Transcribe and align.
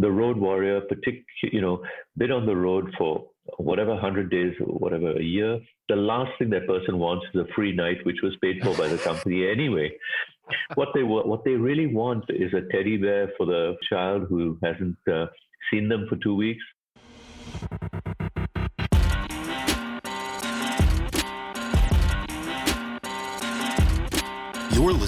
the 0.00 0.10
road 0.10 0.36
warrior, 0.38 0.80
particular, 0.80 1.24
you 1.42 1.60
know, 1.60 1.82
been 2.16 2.32
on 2.32 2.46
the 2.46 2.56
road 2.56 2.92
for 2.96 3.26
whatever 3.58 3.92
100 3.92 4.30
days 4.30 4.54
or 4.60 4.78
whatever 4.78 5.12
a 5.12 5.22
year, 5.22 5.60
the 5.88 5.96
last 5.96 6.30
thing 6.38 6.50
that 6.50 6.66
person 6.66 6.98
wants 6.98 7.26
is 7.34 7.40
a 7.40 7.52
free 7.54 7.74
night, 7.74 7.98
which 8.04 8.22
was 8.22 8.34
paid 8.42 8.62
for 8.62 8.74
by 8.76 8.88
the 8.88 8.98
company 8.98 9.48
anyway. 9.48 9.90
What 10.74 10.88
they 10.94 11.02
what 11.02 11.44
they 11.44 11.52
really 11.52 11.86
want 11.86 12.24
is 12.28 12.52
a 12.52 12.62
teddy 12.72 12.96
bear 12.96 13.30
for 13.36 13.46
the 13.46 13.76
child 13.88 14.26
who 14.28 14.58
hasn't 14.62 14.98
uh, 15.12 15.26
seen 15.70 15.88
them 15.88 16.06
for 16.08 16.16
two 16.16 16.34
weeks. 16.34 16.62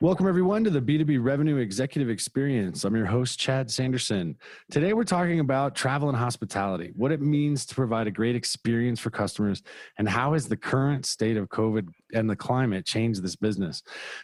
Welcome, 0.00 0.26
everyone, 0.26 0.64
to 0.64 0.70
the 0.70 0.80
B2B 0.80 1.22
Revenue 1.22 1.58
Executive 1.58 2.10
Experience. 2.10 2.84
I'm 2.84 2.96
your 2.96 3.06
host, 3.06 3.38
Chad 3.38 3.70
Sanderson. 3.70 4.36
Today, 4.70 4.92
we're 4.92 5.04
talking 5.04 5.38
about 5.38 5.76
travel 5.76 6.08
and 6.08 6.18
hospitality, 6.18 6.92
what 6.96 7.12
it 7.12 7.20
means 7.20 7.64
to 7.66 7.74
provide 7.76 8.08
a 8.08 8.10
great 8.10 8.34
experience 8.34 8.98
for 8.98 9.10
customers, 9.10 9.62
and 9.98 10.08
how 10.08 10.32
has 10.32 10.48
the 10.48 10.56
current 10.56 11.06
state 11.06 11.36
of 11.36 11.48
COVID 11.48 11.88
and 12.12 12.28
the 12.28 12.34
climate 12.34 12.84
changed 12.84 13.22
this 13.22 13.36
business. 13.36 13.82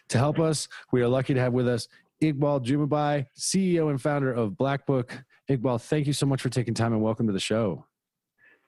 To 0.09 0.17
help 0.17 0.39
us, 0.39 0.67
we 0.91 1.01
are 1.01 1.07
lucky 1.07 1.33
to 1.33 1.39
have 1.39 1.53
with 1.53 1.69
us 1.69 1.87
Iqbal 2.21 2.65
Jumabhoy, 2.65 3.25
CEO 3.37 3.89
and 3.89 4.01
founder 4.01 4.33
of 4.33 4.57
Black 4.57 4.85
Book. 4.85 5.23
Iqbal, 5.49 5.81
thank 5.81 6.05
you 6.05 6.13
so 6.13 6.25
much 6.25 6.41
for 6.41 6.49
taking 6.49 6.73
time 6.73 6.91
and 6.91 7.01
welcome 7.01 7.27
to 7.27 7.33
the 7.33 7.39
show. 7.39 7.85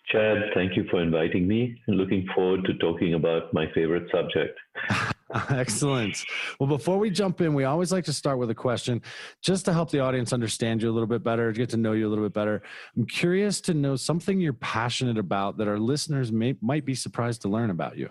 Chad, 0.08 0.38
thank 0.54 0.78
you 0.78 0.86
for 0.90 1.02
inviting 1.02 1.48
me 1.48 1.82
and 1.88 1.98
looking 1.98 2.28
forward 2.34 2.64
to 2.66 2.74
talking 2.76 3.14
about 3.14 3.54
my 3.54 3.66
favorite 3.74 4.10
subject. 4.12 4.58
Excellent. 5.50 6.24
Well, 6.60 6.70
before 6.70 7.00
we 7.00 7.10
jump 7.10 7.42
in, 7.42 7.54
we 7.54 7.64
always 7.64 7.92
like 7.92 8.06
to 8.06 8.14
start 8.14 8.38
with 8.38 8.50
a 8.52 8.56
question 8.56 9.02
just 9.42 9.66
to 9.66 9.74
help 9.74 9.90
the 9.90 10.00
audience 10.00 10.32
understand 10.32 10.82
you 10.82 10.90
a 10.90 10.94
little 10.94 11.08
bit 11.08 11.24
better, 11.24 11.52
get 11.52 11.70
to 11.70 11.78
know 11.78 11.94
you 11.94 12.08
a 12.08 12.10
little 12.10 12.24
bit 12.24 12.34
better. 12.34 12.62
I'm 12.96 13.06
curious 13.06 13.60
to 13.62 13.74
know 13.74 13.96
something 13.96 14.40
you're 14.40 14.54
passionate 14.54 15.18
about 15.18 15.58
that 15.58 15.68
our 15.68 15.80
listeners 15.80 16.32
may, 16.32 16.56
might 16.62 16.86
be 16.86 16.94
surprised 16.94 17.42
to 17.44 17.50
learn 17.50 17.72
about 17.72 17.98
you. 17.98 18.10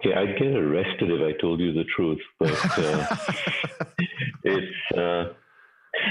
Okay, 0.00 0.14
I'd 0.14 0.38
get 0.38 0.48
arrested 0.48 1.10
if 1.10 1.36
I 1.36 1.40
told 1.40 1.60
you 1.60 1.72
the 1.72 1.84
truth, 1.96 2.20
but 2.38 2.52
uh, 2.78 3.16
it's 4.44 4.96
uh, 4.96 5.32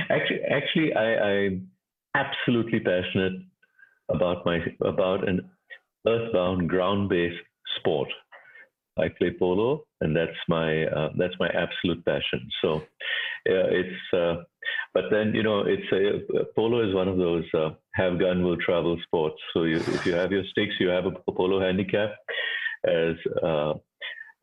actually 0.10 0.42
actually 0.50 0.94
I, 0.94 1.30
I'm 1.30 1.70
absolutely 2.16 2.80
passionate 2.80 3.34
about 4.10 4.46
my 4.46 4.60
about 4.82 5.28
an 5.28 5.50
earthbound 6.06 6.70
ground-based 6.70 7.42
sport. 7.78 8.10
I 9.00 9.10
play 9.10 9.32
polo, 9.38 9.84
and 10.02 10.16
that's 10.16 10.38
my 10.48 10.86
uh, 10.86 11.10
that's 11.18 11.36
my 11.40 11.50
absolute 11.50 12.04
passion. 12.06 12.48
So 12.62 12.82
it's 13.46 14.14
uh, 14.14 14.44
but 14.94 15.06
then 15.12 15.34
you 15.34 15.44
know 15.44 15.64
it's 15.66 15.92
a, 15.92 16.44
polo 16.56 16.88
is 16.88 16.94
one 16.94 17.08
of 17.08 17.18
those 17.18 17.46
uh, 17.54 17.70
have 17.94 18.20
gun 18.20 18.44
will 18.44 18.58
travel 18.58 18.98
sports. 19.04 19.38
So 19.54 19.64
you, 19.64 19.78
if 19.88 20.06
you 20.06 20.14
have 20.14 20.32
your 20.32 20.44
sticks, 20.52 20.76
you 20.80 20.90
have 20.90 21.06
a 21.06 21.32
polo 21.32 21.60
handicap. 21.60 22.12
As 22.86 23.16
uh, 23.44 23.74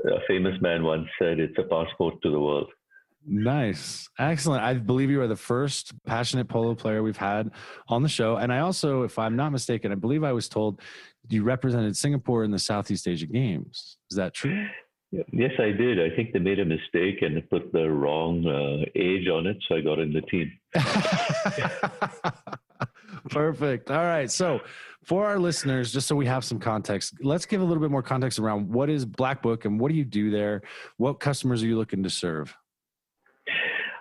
a 0.04 0.20
famous 0.26 0.60
man 0.60 0.82
once 0.82 1.08
said, 1.18 1.38
it's 1.38 1.58
a 1.58 1.62
passport 1.62 2.14
to 2.22 2.30
the 2.30 2.40
world. 2.40 2.70
Nice. 3.26 4.08
Excellent. 4.18 4.62
I 4.62 4.74
believe 4.74 5.10
you 5.10 5.20
are 5.22 5.26
the 5.26 5.36
first 5.36 5.92
passionate 6.04 6.48
polo 6.48 6.74
player 6.74 7.02
we've 7.02 7.16
had 7.16 7.50
on 7.88 8.02
the 8.02 8.08
show. 8.08 8.36
And 8.36 8.52
I 8.52 8.60
also, 8.60 9.02
if 9.02 9.18
I'm 9.18 9.36
not 9.36 9.50
mistaken, 9.50 9.92
I 9.92 9.94
believe 9.94 10.24
I 10.24 10.32
was 10.32 10.48
told 10.48 10.80
you 11.28 11.42
represented 11.42 11.96
Singapore 11.96 12.44
in 12.44 12.50
the 12.50 12.58
Southeast 12.58 13.08
Asia 13.08 13.26
Games. 13.26 13.96
Is 14.10 14.16
that 14.16 14.34
true? 14.34 14.66
Yes, 15.32 15.52
I 15.58 15.70
did. 15.70 16.00
I 16.00 16.14
think 16.14 16.32
they 16.32 16.38
made 16.38 16.58
a 16.58 16.64
mistake 16.64 17.22
and 17.22 17.48
put 17.48 17.72
the 17.72 17.88
wrong 17.88 18.46
uh, 18.46 18.84
age 18.96 19.28
on 19.28 19.46
it, 19.46 19.56
so 19.68 19.76
I 19.76 19.80
got 19.80 20.00
in 20.00 20.12
the 20.12 20.22
team. 20.22 20.52
Perfect. 23.30 23.90
All 23.90 24.04
right. 24.04 24.30
So, 24.30 24.60
for 25.04 25.26
our 25.26 25.38
listeners, 25.38 25.92
just 25.92 26.08
so 26.08 26.16
we 26.16 26.26
have 26.26 26.44
some 26.44 26.58
context, 26.58 27.14
let's 27.22 27.46
give 27.46 27.60
a 27.60 27.64
little 27.64 27.80
bit 27.80 27.90
more 27.90 28.02
context 28.02 28.38
around 28.38 28.68
what 28.68 28.90
is 28.90 29.04
Black 29.04 29.40
Book 29.40 29.66
and 29.66 29.78
what 29.78 29.90
do 29.90 29.94
you 29.94 30.04
do 30.04 30.30
there? 30.30 30.62
What 30.96 31.20
customers 31.20 31.62
are 31.62 31.66
you 31.66 31.76
looking 31.76 32.02
to 32.02 32.10
serve? 32.10 32.54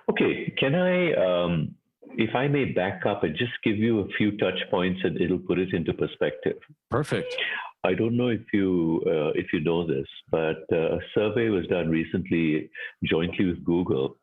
Okay, 0.10 0.54
can 0.58 0.76
I, 0.76 1.14
um, 1.14 1.76
if 2.18 2.36
I 2.36 2.48
may 2.48 2.66
back 2.66 3.06
up 3.06 3.24
and 3.24 3.36
just 3.36 3.54
give 3.64 3.78
you 3.78 4.02
a 4.02 4.08
few 4.18 4.38
touch 4.38 4.60
points 4.70 5.02
and 5.04 5.20
it'll 5.20 5.40
put 5.40 5.60
it 5.60 5.74
into 5.74 5.94
perspective. 5.94 6.58
Perfect. 6.92 7.36
I 7.86 7.94
don't 7.94 8.16
know 8.16 8.30
if 8.30 8.42
you 8.54 9.02
uh, 9.06 9.32
if 9.36 9.48
you 9.52 9.60
know 9.60 9.86
this, 9.86 10.08
but 10.32 10.64
uh, 10.72 10.96
a 10.96 11.00
survey 11.14 11.50
was 11.50 11.68
done 11.68 11.90
recently 11.90 12.70
jointly 13.04 13.46
with 13.46 13.66
Google, 13.66 14.16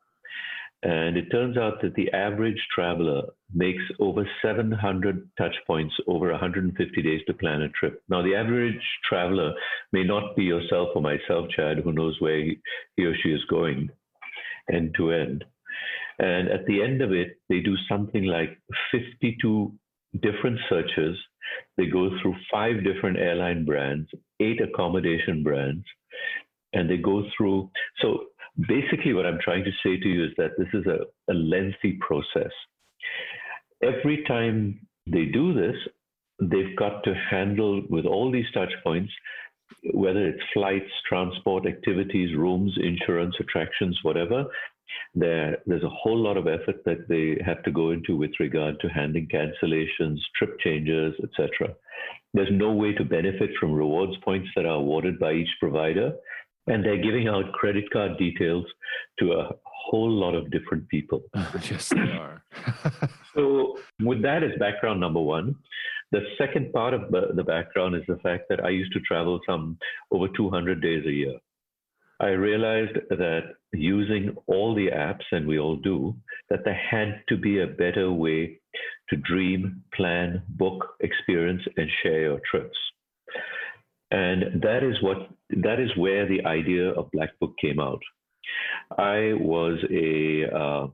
and 0.81 1.15
it 1.15 1.29
turns 1.29 1.57
out 1.57 1.79
that 1.83 1.93
the 1.93 2.11
average 2.11 2.59
traveler 2.73 3.21
makes 3.53 3.83
over 3.99 4.27
700 4.41 5.29
touch 5.37 5.53
points 5.67 5.93
over 6.07 6.31
150 6.31 7.01
days 7.03 7.21
to 7.27 7.33
plan 7.35 7.61
a 7.61 7.69
trip. 7.69 8.01
Now, 8.09 8.23
the 8.23 8.33
average 8.33 8.81
traveler 9.07 9.53
may 9.91 10.03
not 10.03 10.35
be 10.35 10.43
yourself 10.43 10.89
or 10.95 11.01
myself, 11.03 11.47
Chad, 11.55 11.79
who 11.79 11.91
knows 11.91 12.15
where 12.19 12.39
he, 12.39 12.59
he 12.95 13.05
or 13.05 13.15
she 13.21 13.29
is 13.29 13.43
going 13.47 13.89
end 14.73 14.95
to 14.97 15.11
end. 15.11 15.43
And 16.21 16.49
at 16.49 16.67
the 16.67 16.83
end 16.83 17.01
of 17.01 17.11
it, 17.11 17.39
they 17.49 17.61
do 17.61 17.75
something 17.89 18.25
like 18.25 18.55
52 18.91 19.73
different 20.21 20.59
searches. 20.69 21.17
They 21.77 21.87
go 21.87 22.11
through 22.21 22.35
five 22.51 22.83
different 22.83 23.17
airline 23.17 23.65
brands, 23.65 24.07
eight 24.39 24.61
accommodation 24.61 25.41
brands, 25.41 25.83
and 26.73 26.87
they 26.87 26.97
go 26.97 27.23
through. 27.35 27.71
So 28.01 28.25
basically, 28.67 29.13
what 29.13 29.25
I'm 29.25 29.39
trying 29.43 29.63
to 29.63 29.71
say 29.83 29.99
to 29.99 30.07
you 30.07 30.25
is 30.25 30.31
that 30.37 30.51
this 30.59 30.67
is 30.73 30.85
a, 30.85 30.99
a 31.31 31.33
lengthy 31.33 31.97
process. 31.99 32.51
Every 33.81 34.23
time 34.27 34.79
they 35.07 35.25
do 35.25 35.55
this, 35.55 35.75
they've 36.39 36.77
got 36.77 37.03
to 37.05 37.15
handle 37.15 37.81
with 37.89 38.05
all 38.05 38.31
these 38.31 38.51
touch 38.53 38.71
points 38.83 39.11
whether 39.93 40.27
it's 40.27 40.43
flights, 40.53 40.91
transport, 41.07 41.65
activities, 41.65 42.35
rooms, 42.35 42.77
insurance, 42.81 43.35
attractions, 43.39 43.97
whatever, 44.03 44.45
there, 45.13 45.57
there's 45.65 45.83
a 45.83 45.89
whole 45.89 46.17
lot 46.17 46.37
of 46.37 46.47
effort 46.47 46.83
that 46.85 47.07
they 47.07 47.41
have 47.45 47.63
to 47.63 47.71
go 47.71 47.91
into 47.91 48.15
with 48.15 48.31
regard 48.39 48.79
to 48.79 48.87
handling 48.87 49.27
cancellations, 49.27 50.17
trip 50.37 50.57
changes, 50.59 51.13
etc. 51.23 51.75
There's 52.33 52.49
no 52.51 52.71
way 52.71 52.93
to 52.93 53.03
benefit 53.03 53.51
from 53.59 53.73
rewards 53.73 54.15
points 54.23 54.49
that 54.55 54.65
are 54.65 54.75
awarded 54.75 55.19
by 55.19 55.33
each 55.33 55.49
provider, 55.59 56.13
and 56.67 56.85
they're 56.85 57.01
giving 57.01 57.27
out 57.27 57.51
credit 57.53 57.89
card 57.91 58.17
details 58.17 58.65
to 59.19 59.33
a 59.33 59.49
whole 59.65 60.09
lot 60.09 60.35
of 60.35 60.51
different 60.51 60.87
people. 60.89 61.21
yes, 61.69 61.89
they 61.89 61.99
are. 61.99 62.43
so, 63.35 63.77
with 64.01 64.21
that 64.21 64.43
as 64.43 64.51
background 64.59 64.99
number 64.99 65.21
one, 65.21 65.55
the 66.11 66.21
second 66.37 66.73
part 66.73 66.93
of 66.93 67.09
the 67.11 67.43
background 67.43 67.95
is 67.95 68.03
the 68.07 68.17
fact 68.17 68.43
that 68.49 68.63
I 68.63 68.69
used 68.69 68.91
to 68.93 68.99
travel 69.01 69.39
some 69.47 69.77
over 70.11 70.27
200 70.27 70.81
days 70.81 71.05
a 71.05 71.11
year. 71.11 71.39
I 72.21 72.29
realized 72.29 72.95
that 73.09 73.55
using 73.73 74.35
all 74.45 74.75
the 74.75 74.89
apps, 74.91 75.25
and 75.31 75.47
we 75.47 75.57
all 75.57 75.75
do, 75.75 76.15
that 76.51 76.59
there 76.63 76.79
had 76.91 77.23
to 77.29 77.35
be 77.37 77.61
a 77.61 77.67
better 77.67 78.11
way 78.11 78.59
to 79.09 79.15
dream, 79.17 79.83
plan, 79.95 80.43
book, 80.49 80.85
experience, 80.99 81.63
and 81.77 81.89
share 82.03 82.21
your 82.21 82.39
trips. 82.49 82.77
And 84.11 84.61
that 84.61 84.83
is 84.83 85.01
what 85.01 85.29
that 85.49 85.79
is 85.79 85.89
where 85.97 86.27
the 86.27 86.45
idea 86.45 86.91
of 86.91 87.09
Black 87.11 87.31
Book 87.39 87.53
came 87.59 87.79
out. 87.79 88.01
I 88.99 89.33
was 89.39 89.79
a 89.89 90.45
uh, 90.55 90.87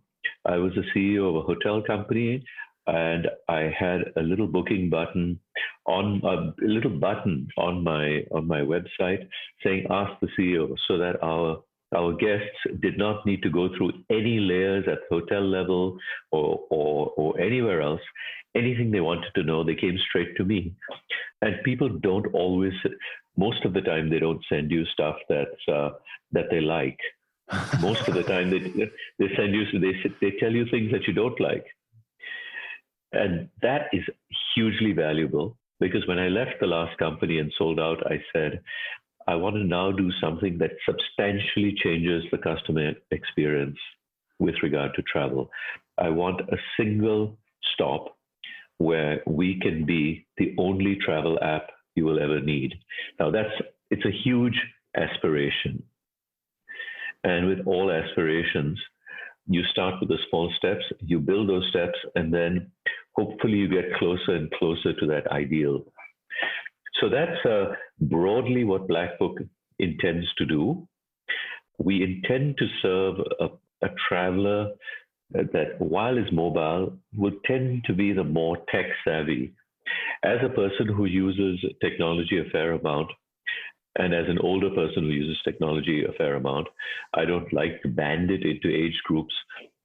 I 0.45 0.57
was 0.57 0.71
the 0.75 0.83
CEO 0.95 1.29
of 1.29 1.35
a 1.35 1.41
hotel 1.41 1.83
company 1.85 2.45
and 2.87 3.27
I 3.47 3.71
had 3.77 4.01
a 4.15 4.21
little 4.21 4.47
booking 4.47 4.89
button 4.89 5.39
on 5.85 6.21
a 6.23 6.53
little 6.65 6.97
button 6.99 7.47
on 7.57 7.83
my 7.83 8.23
on 8.31 8.47
my 8.47 8.61
website 8.61 9.27
saying 9.63 9.87
ask 9.89 10.11
the 10.21 10.29
CEO 10.37 10.75
so 10.87 10.97
that 10.97 11.21
our 11.21 11.61
our 11.95 12.13
guests 12.13 12.81
did 12.81 12.97
not 12.97 13.25
need 13.25 13.41
to 13.43 13.49
go 13.49 13.69
through 13.75 13.91
any 14.09 14.39
layers 14.39 14.85
at 14.87 14.99
hotel 15.09 15.41
level 15.41 15.97
or, 16.31 16.65
or, 16.69 17.13
or 17.15 17.39
anywhere 17.39 17.81
else. 17.81 18.01
Anything 18.55 18.91
they 18.91 18.99
wanted 18.99 19.31
to 19.35 19.43
know, 19.43 19.63
they 19.63 19.75
came 19.75 19.97
straight 20.09 20.35
to 20.35 20.43
me. 20.43 20.73
And 21.41 21.63
people 21.63 21.87
don't 21.87 22.27
always, 22.33 22.73
most 23.37 23.63
of 23.63 23.73
the 23.73 23.81
time, 23.81 24.09
they 24.09 24.19
don't 24.19 24.43
send 24.49 24.69
you 24.69 24.83
stuff 24.85 25.15
that's, 25.29 25.67
uh, 25.71 25.91
that 26.33 26.49
they 26.51 26.59
like. 26.59 26.99
most 27.79 28.05
of 28.09 28.15
the 28.15 28.23
time, 28.23 28.49
they, 28.49 28.59
they 29.19 29.33
send 29.37 29.55
you, 29.55 29.79
they, 29.79 29.93
they 30.19 30.35
tell 30.39 30.51
you 30.51 30.65
things 30.65 30.91
that 30.91 31.07
you 31.07 31.13
don't 31.13 31.39
like. 31.39 31.65
And 33.13 33.49
that 33.61 33.87
is 33.93 34.03
hugely 34.55 34.91
valuable 34.91 35.57
because 35.79 36.05
when 36.07 36.19
I 36.19 36.27
left 36.27 36.59
the 36.59 36.67
last 36.67 36.97
company 36.97 37.39
and 37.39 37.51
sold 37.57 37.79
out, 37.79 38.05
I 38.07 38.21
said, 38.33 38.61
I 39.27 39.35
want 39.35 39.55
to 39.55 39.63
now 39.63 39.91
do 39.91 40.09
something 40.21 40.57
that 40.59 40.71
substantially 40.85 41.75
changes 41.83 42.23
the 42.31 42.37
customer 42.37 42.93
experience 43.11 43.77
with 44.39 44.55
regard 44.63 44.93
to 44.95 45.01
travel. 45.03 45.49
I 45.97 46.09
want 46.09 46.41
a 46.41 46.57
single 46.79 47.37
stop 47.73 48.15
where 48.77 49.21
we 49.25 49.59
can 49.59 49.85
be 49.85 50.25
the 50.37 50.55
only 50.57 50.97
travel 51.03 51.39
app 51.41 51.69
you 51.95 52.05
will 52.05 52.21
ever 52.21 52.39
need. 52.39 52.75
Now 53.19 53.31
that's 53.31 53.53
it's 53.89 54.05
a 54.05 54.11
huge 54.23 54.59
aspiration. 54.95 55.83
And 57.23 57.47
with 57.47 57.65
all 57.65 57.91
aspirations, 57.91 58.79
you 59.47 59.63
start 59.71 59.95
with 59.99 60.09
the 60.09 60.17
small 60.29 60.51
steps, 60.57 60.83
you 60.99 61.19
build 61.19 61.49
those 61.49 61.67
steps, 61.69 61.97
and 62.15 62.33
then 62.33 62.71
hopefully 63.13 63.57
you 63.57 63.67
get 63.67 63.93
closer 63.97 64.35
and 64.35 64.51
closer 64.51 64.93
to 64.99 65.07
that 65.07 65.27
ideal. 65.31 65.83
So 66.99 67.09
that's 67.09 67.45
uh, 67.45 67.73
broadly 68.01 68.63
what 68.63 68.87
Black 68.87 69.17
Book 69.19 69.39
intends 69.79 70.25
to 70.37 70.45
do. 70.45 70.87
We 71.77 72.03
intend 72.03 72.57
to 72.57 72.67
serve 72.81 73.15
a, 73.39 73.45
a 73.85 73.89
traveler 74.09 74.71
that, 75.31 75.79
while 75.79 76.17
is 76.17 76.31
mobile, 76.31 76.97
would 77.15 77.43
tend 77.45 77.83
to 77.85 77.93
be 77.93 78.13
the 78.13 78.23
more 78.23 78.57
tech 78.71 78.85
savvy. 79.05 79.53
As 80.23 80.39
a 80.43 80.49
person 80.49 80.87
who 80.87 81.05
uses 81.05 81.63
technology 81.81 82.39
a 82.39 82.49
fair 82.49 82.71
amount, 82.73 83.11
and 83.97 84.13
as 84.13 84.25
an 84.27 84.39
older 84.39 84.69
person 84.69 85.03
who 85.03 85.09
uses 85.09 85.41
technology 85.43 86.05
a 86.05 86.11
fair 86.13 86.35
amount, 86.35 86.67
I 87.13 87.25
don't 87.25 87.51
like 87.51 87.81
to 87.81 87.89
band 87.89 88.29
it 88.29 88.43
into 88.43 88.73
age 88.73 88.99
groups. 89.05 89.33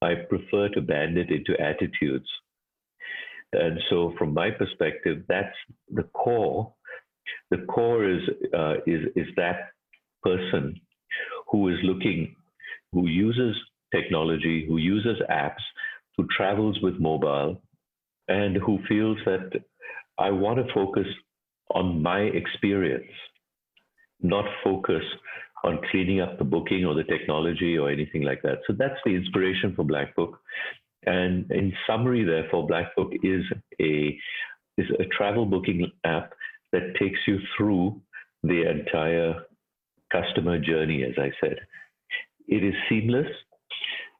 I 0.03 0.15
prefer 0.29 0.69
to 0.71 0.81
band 0.81 1.17
it 1.17 1.31
into 1.31 1.61
attitudes. 1.61 2.29
And 3.53 3.79
so, 3.91 4.15
from 4.19 4.35
my 4.35 4.51
perspective, 4.51 5.23
that's 5.29 5.55
the 5.91 6.05
core. 6.15 6.73
The 7.51 7.59
core 7.69 8.09
is 8.09 8.23
uh, 8.57 8.75
is 8.87 9.07
is 9.17 9.27
that 9.37 9.71
person 10.23 10.81
who 11.51 11.69
is 11.69 11.77
looking, 11.83 12.35
who 12.93 13.07
uses 13.07 13.57
technology, 13.95 14.67
who 14.67 14.79
uses 14.79 15.19
apps, 15.31 15.63
who 16.17 16.27
travels 16.35 16.79
with 16.83 16.95
mobile, 16.99 17.61
and 18.29 18.57
who 18.57 18.79
feels 18.89 19.19
that 19.27 19.51
I 20.19 20.31
want 20.31 20.67
to 20.67 20.75
focus 20.75 21.07
on 21.75 22.03
my 22.03 22.21
experience 22.21 23.13
not 24.23 24.45
focus 24.65 25.03
on 25.65 25.79
cleaning 25.91 26.21
up 26.21 26.39
the 26.39 26.45
booking 26.45 26.85
or 26.85 26.95
the 26.95 27.05
technology 27.05 27.79
or 27.79 27.91
anything 27.91 28.23
like 28.23 28.43
that. 28.43 28.59
So 28.67 28.75
that's 28.77 28.99
the 29.05 29.15
inspiration 29.15 29.75
for 29.77 29.85
Black 29.85 30.15
Book. 30.17 30.39
And 31.05 31.51
in 31.51 31.73
summary, 31.87 32.25
therefore, 32.25 32.67
Black 32.67 32.95
Book 32.97 33.13
is 33.23 33.45
a 33.81 34.19
is 34.79 34.87
a 34.99 35.05
travel 35.17 35.45
booking 35.45 35.91
app 36.05 36.33
that 36.73 36.95
takes 36.99 37.19
you 37.27 37.39
through 37.57 38.01
the 38.43 38.63
entire 38.69 39.35
customer 40.11 40.59
journey, 40.59 41.05
as 41.05 41.15
I 41.19 41.31
said. 41.41 41.59
It 42.49 42.65
is 42.65 42.75
seamless. 42.89 43.27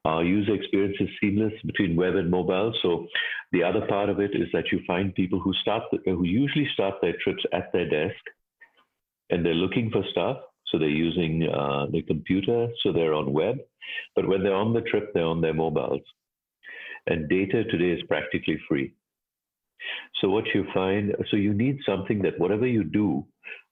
Our 0.05 0.25
user 0.25 0.55
experience 0.55 0.97
is 1.01 1.09
seamless 1.21 1.53
between 1.65 1.97
web 1.97 2.17
and 2.17 2.31
mobile. 2.31 2.75
So 2.83 3.07
the 3.53 3.63
other 3.63 3.87
part 3.87 4.09
of 4.09 4.21
it 4.21 4.33
is 4.35 4.49
that 4.53 4.73
you 4.73 4.81
find 4.87 5.15
people 5.15 5.41
who 5.41 5.53
start 5.55 5.85
who 6.05 6.25
usually 6.25 6.69
start 6.75 6.95
their 7.01 7.15
trips 7.23 7.45
at 7.53 7.73
their 7.73 7.89
desk 7.89 8.21
and 9.31 9.45
they're 9.45 9.55
looking 9.55 9.91
for 9.91 10.05
stuff. 10.11 10.39
So 10.67 10.79
they're 10.79 10.89
using 10.89 11.49
uh, 11.49 11.87
the 11.93 12.03
computer, 12.03 12.69
so 12.83 12.93
they're 12.93 13.15
on 13.15 13.33
web. 13.33 13.59
But 14.17 14.27
when 14.27 14.43
they're 14.43 14.55
on 14.55 14.73
the 14.73 14.81
trip, 14.83 15.13
they're 15.13 15.25
on 15.25 15.43
their 15.43 15.53
mobiles. 15.53 16.01
And 17.07 17.29
data 17.29 17.65
today 17.65 17.91
is 17.91 18.03
practically 18.09 18.59
free. 18.69 18.95
So 20.21 20.31
what 20.31 20.45
you 20.55 20.65
find, 20.73 21.15
so 21.31 21.37
you 21.37 21.53
need 21.53 21.79
something 21.85 22.23
that 22.23 22.39
whatever 22.39 22.67
you 22.67 22.85
do 22.85 23.27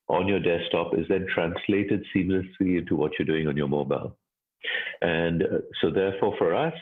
on 0.08 0.26
your 0.26 0.41
desktop 0.41 0.99
is 0.99 1.06
then 1.08 1.26
translated 1.32 2.05
seamlessly 2.14 2.79
into 2.79 2.97
what 2.97 3.12
you're 3.19 3.26
doing 3.26 3.47
on 3.47 3.56
your 3.56 3.69
mobile. 3.69 4.17
And 5.00 5.43
uh, 5.43 5.47
so 5.81 5.91
therefore 5.91 6.35
for 6.37 6.55
us, 6.55 6.75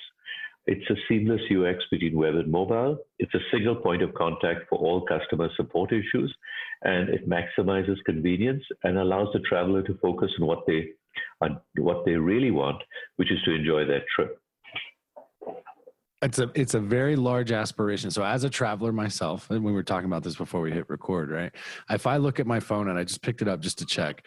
it's 0.69 0.91
a 0.91 0.97
seamless 1.09 1.41
UX 1.51 1.83
between 1.91 2.15
web 2.15 2.35
and 2.35 2.53
mobile. 2.53 2.99
It's 3.19 3.35
a 3.35 3.41
single 3.51 3.75
point 3.75 4.03
of 4.03 4.13
contact 4.13 4.69
for 4.69 4.79
all 4.79 5.01
customer 5.07 5.49
support 5.57 5.93
issues, 5.93 6.35
and 6.83 7.09
it 7.09 7.27
maximizes 7.27 7.97
convenience 8.05 8.63
and 8.85 8.99
allows 8.99 9.29
the 9.33 9.41
traveler 9.41 9.83
to 9.85 9.99
focus 10.03 10.31
on 10.39 10.47
what 10.47 10.65
they 10.67 10.91
on 11.41 11.59
what 11.79 12.05
they 12.05 12.17
really 12.17 12.51
want, 12.51 12.83
which 13.17 13.33
is 13.33 13.39
to 13.47 13.55
enjoy 13.55 13.87
their 13.87 14.03
trip. 14.15 14.39
It's 16.21 16.39
a 16.39 16.51
it's 16.55 16.75
a 16.75 16.81
very 16.81 17.17
large 17.17 17.51
aspiration. 17.51 18.11
So 18.11 18.23
as 18.23 18.45
a 18.45 18.51
traveler 18.51 18.93
myself, 18.93 19.51
and 19.51 19.65
we 19.65 19.73
were 19.73 19.83
talking 19.83 20.07
about 20.07 20.23
this 20.23 20.37
before 20.37 20.61
we 20.61 20.71
hit 20.71 20.85
record, 20.91 21.31
right? 21.31 21.53
If 21.89 22.07
I 22.07 22.19
look 22.19 22.41
at 22.41 22.47
my 22.47 22.61
phone 22.61 22.89
and 22.89 22.99
I 22.99 23.05
just 23.05 23.23
picked 23.23 23.41
it 23.41 23.49
up 23.49 23.61
just 23.61 23.79
to 23.79 23.87
check, 23.87 24.23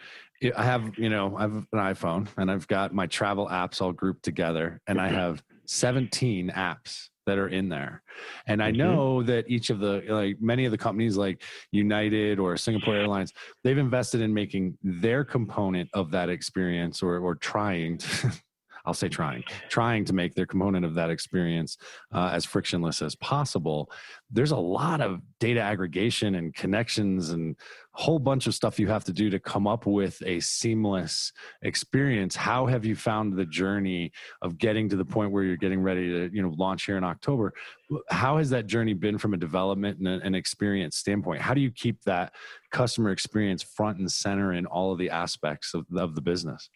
I 0.56 0.64
have 0.64 0.98
you 0.98 1.08
know 1.08 1.36
I 1.36 1.42
have 1.42 1.52
an 1.52 1.78
iPhone 1.78 2.26
and 2.36 2.50
I've 2.50 2.66
got 2.66 2.92
my 2.92 3.06
travel 3.06 3.46
apps 3.46 3.80
all 3.80 3.92
grouped 3.92 4.24
together, 4.24 4.80
and 4.88 5.00
I 5.00 5.06
mm-hmm. 5.06 5.16
have 5.18 5.42
17 5.72 6.50
apps 6.50 7.08
that 7.26 7.38
are 7.38 7.48
in 7.48 7.68
there. 7.68 8.02
And 8.46 8.62
I 8.62 8.68
mm-hmm. 8.70 8.78
know 8.78 9.22
that 9.22 9.48
each 9.48 9.70
of 9.70 9.78
the 9.78 10.02
like 10.08 10.36
many 10.40 10.64
of 10.64 10.72
the 10.72 10.78
companies 10.78 11.16
like 11.16 11.42
United 11.70 12.38
or 12.38 12.56
Singapore 12.56 12.96
Airlines, 12.96 13.32
they've 13.64 13.78
invested 13.78 14.20
in 14.20 14.34
making 14.34 14.76
their 14.82 15.24
component 15.24 15.88
of 15.94 16.10
that 16.10 16.28
experience 16.28 17.02
or 17.02 17.18
or 17.18 17.34
trying 17.34 17.98
to 17.98 18.32
I'll 18.84 18.94
say 18.94 19.08
trying, 19.08 19.44
trying 19.68 20.04
to 20.06 20.12
make 20.12 20.34
their 20.34 20.46
component 20.46 20.84
of 20.84 20.94
that 20.94 21.10
experience 21.10 21.76
uh, 22.12 22.30
as 22.32 22.44
frictionless 22.44 23.00
as 23.00 23.14
possible. 23.14 23.90
There's 24.30 24.50
a 24.50 24.56
lot 24.56 25.00
of 25.00 25.20
data 25.38 25.60
aggregation 25.60 26.34
and 26.34 26.54
connections 26.54 27.30
and 27.30 27.56
a 27.94 28.00
whole 28.00 28.18
bunch 28.18 28.46
of 28.46 28.54
stuff 28.54 28.80
you 28.80 28.88
have 28.88 29.04
to 29.04 29.12
do 29.12 29.30
to 29.30 29.38
come 29.38 29.66
up 29.66 29.86
with 29.86 30.20
a 30.24 30.40
seamless 30.40 31.32
experience. 31.62 32.34
How 32.34 32.66
have 32.66 32.84
you 32.84 32.96
found 32.96 33.34
the 33.34 33.44
journey 33.44 34.12
of 34.40 34.58
getting 34.58 34.88
to 34.88 34.96
the 34.96 35.04
point 35.04 35.30
where 35.30 35.44
you're 35.44 35.56
getting 35.56 35.80
ready 35.80 36.08
to, 36.08 36.34
you 36.34 36.42
know, 36.42 36.54
launch 36.56 36.84
here 36.84 36.96
in 36.96 37.04
October? 37.04 37.52
How 38.10 38.38
has 38.38 38.50
that 38.50 38.66
journey 38.66 38.94
been 38.94 39.18
from 39.18 39.34
a 39.34 39.36
development 39.36 39.98
and 39.98 40.08
an 40.08 40.34
experience 40.34 40.96
standpoint? 40.96 41.40
How 41.40 41.54
do 41.54 41.60
you 41.60 41.70
keep 41.70 42.02
that 42.04 42.32
customer 42.70 43.10
experience 43.10 43.62
front 43.62 43.98
and 43.98 44.10
center 44.10 44.54
in 44.54 44.66
all 44.66 44.92
of 44.92 44.98
the 44.98 45.10
aspects 45.10 45.74
of, 45.74 45.86
of 45.94 46.14
the 46.14 46.22
business? 46.22 46.70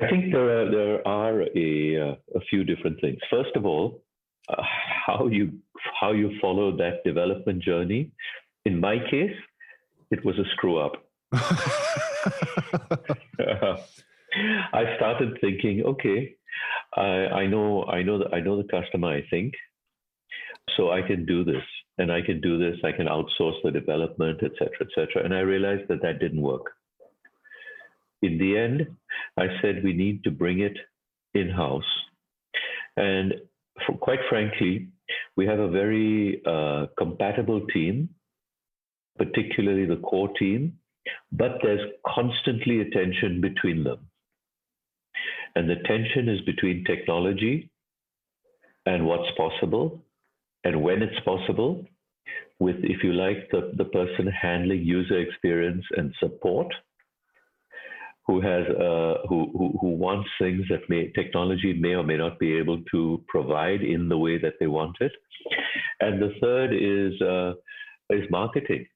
I 0.00 0.08
think 0.08 0.32
there 0.32 0.62
are, 0.62 0.70
there 0.70 1.06
are 1.06 1.42
a, 1.42 2.00
uh, 2.00 2.14
a 2.34 2.40
few 2.48 2.64
different 2.64 3.00
things. 3.00 3.18
First 3.30 3.54
of 3.56 3.66
all, 3.66 4.02
uh, 4.48 4.62
how 5.06 5.26
you 5.26 5.52
how 6.00 6.12
you 6.12 6.30
follow 6.40 6.76
that 6.76 7.04
development 7.04 7.62
journey. 7.62 8.10
In 8.64 8.80
my 8.80 8.98
case, 9.10 9.36
it 10.10 10.24
was 10.24 10.38
a 10.38 10.44
screw 10.52 10.78
up. 10.78 10.92
I 14.72 14.96
started 14.96 15.38
thinking, 15.40 15.82
okay, 15.84 16.34
I, 16.96 17.42
I 17.42 17.46
know 17.46 17.84
I 17.84 18.02
know 18.02 18.18
that 18.18 18.34
I 18.34 18.40
know 18.40 18.56
the 18.56 18.68
customer. 18.68 19.08
I 19.08 19.22
think 19.30 19.54
so. 20.76 20.90
I 20.90 21.02
can 21.02 21.26
do 21.26 21.44
this, 21.44 21.62
and 21.98 22.10
I 22.10 22.22
can 22.22 22.40
do 22.40 22.58
this. 22.58 22.78
I 22.84 22.92
can 22.92 23.06
outsource 23.06 23.62
the 23.62 23.70
development, 23.70 24.42
etc., 24.42 24.68
etc. 24.80 25.24
And 25.24 25.34
I 25.34 25.40
realized 25.40 25.88
that 25.88 26.02
that 26.02 26.18
didn't 26.18 26.40
work 26.40 26.72
in 28.22 28.38
the 28.38 28.56
end, 28.56 28.86
I 29.36 29.46
said 29.60 29.82
we 29.82 29.92
need 29.92 30.24
to 30.24 30.30
bring 30.30 30.60
it 30.60 30.76
in 31.34 31.50
house. 31.50 31.82
And 32.96 33.34
for, 33.86 33.96
quite 33.96 34.20
frankly, 34.28 34.88
we 35.36 35.46
have 35.46 35.58
a 35.58 35.68
very 35.68 36.42
uh, 36.46 36.86
compatible 36.98 37.66
team, 37.72 38.10
particularly 39.18 39.86
the 39.86 39.96
core 39.96 40.32
team, 40.38 40.78
but 41.32 41.58
there's 41.62 41.90
constantly 42.06 42.80
a 42.80 42.90
tension 42.90 43.40
between 43.40 43.84
them. 43.84 43.98
And 45.54 45.68
the 45.68 45.82
tension 45.86 46.28
is 46.28 46.40
between 46.42 46.84
technology 46.84 47.70
and 48.86 49.06
what's 49.06 49.30
possible 49.36 50.02
and 50.64 50.82
when 50.82 51.02
it's 51.02 51.18
possible, 51.24 51.84
with, 52.60 52.76
if 52.82 53.02
you 53.02 53.12
like, 53.12 53.50
the, 53.50 53.72
the 53.76 53.84
person 53.86 54.26
handling 54.28 54.82
user 54.82 55.18
experience 55.18 55.84
and 55.96 56.14
support 56.20 56.72
who 58.26 58.40
has 58.40 58.64
uh, 58.68 59.26
who, 59.28 59.50
who, 59.52 59.76
who 59.80 59.88
wants 59.88 60.28
things 60.38 60.62
that 60.70 60.88
may 60.88 61.10
technology 61.12 61.72
may 61.72 61.94
or 61.94 62.04
may 62.04 62.16
not 62.16 62.38
be 62.38 62.56
able 62.56 62.80
to 62.90 63.22
provide 63.28 63.82
in 63.82 64.08
the 64.08 64.16
way 64.16 64.38
that 64.38 64.54
they 64.60 64.68
want 64.68 64.96
it, 65.00 65.12
and 66.00 66.22
the 66.22 66.32
third 66.40 66.72
is 66.72 67.20
uh, 67.20 67.52
is 68.10 68.30
marketing, 68.30 68.86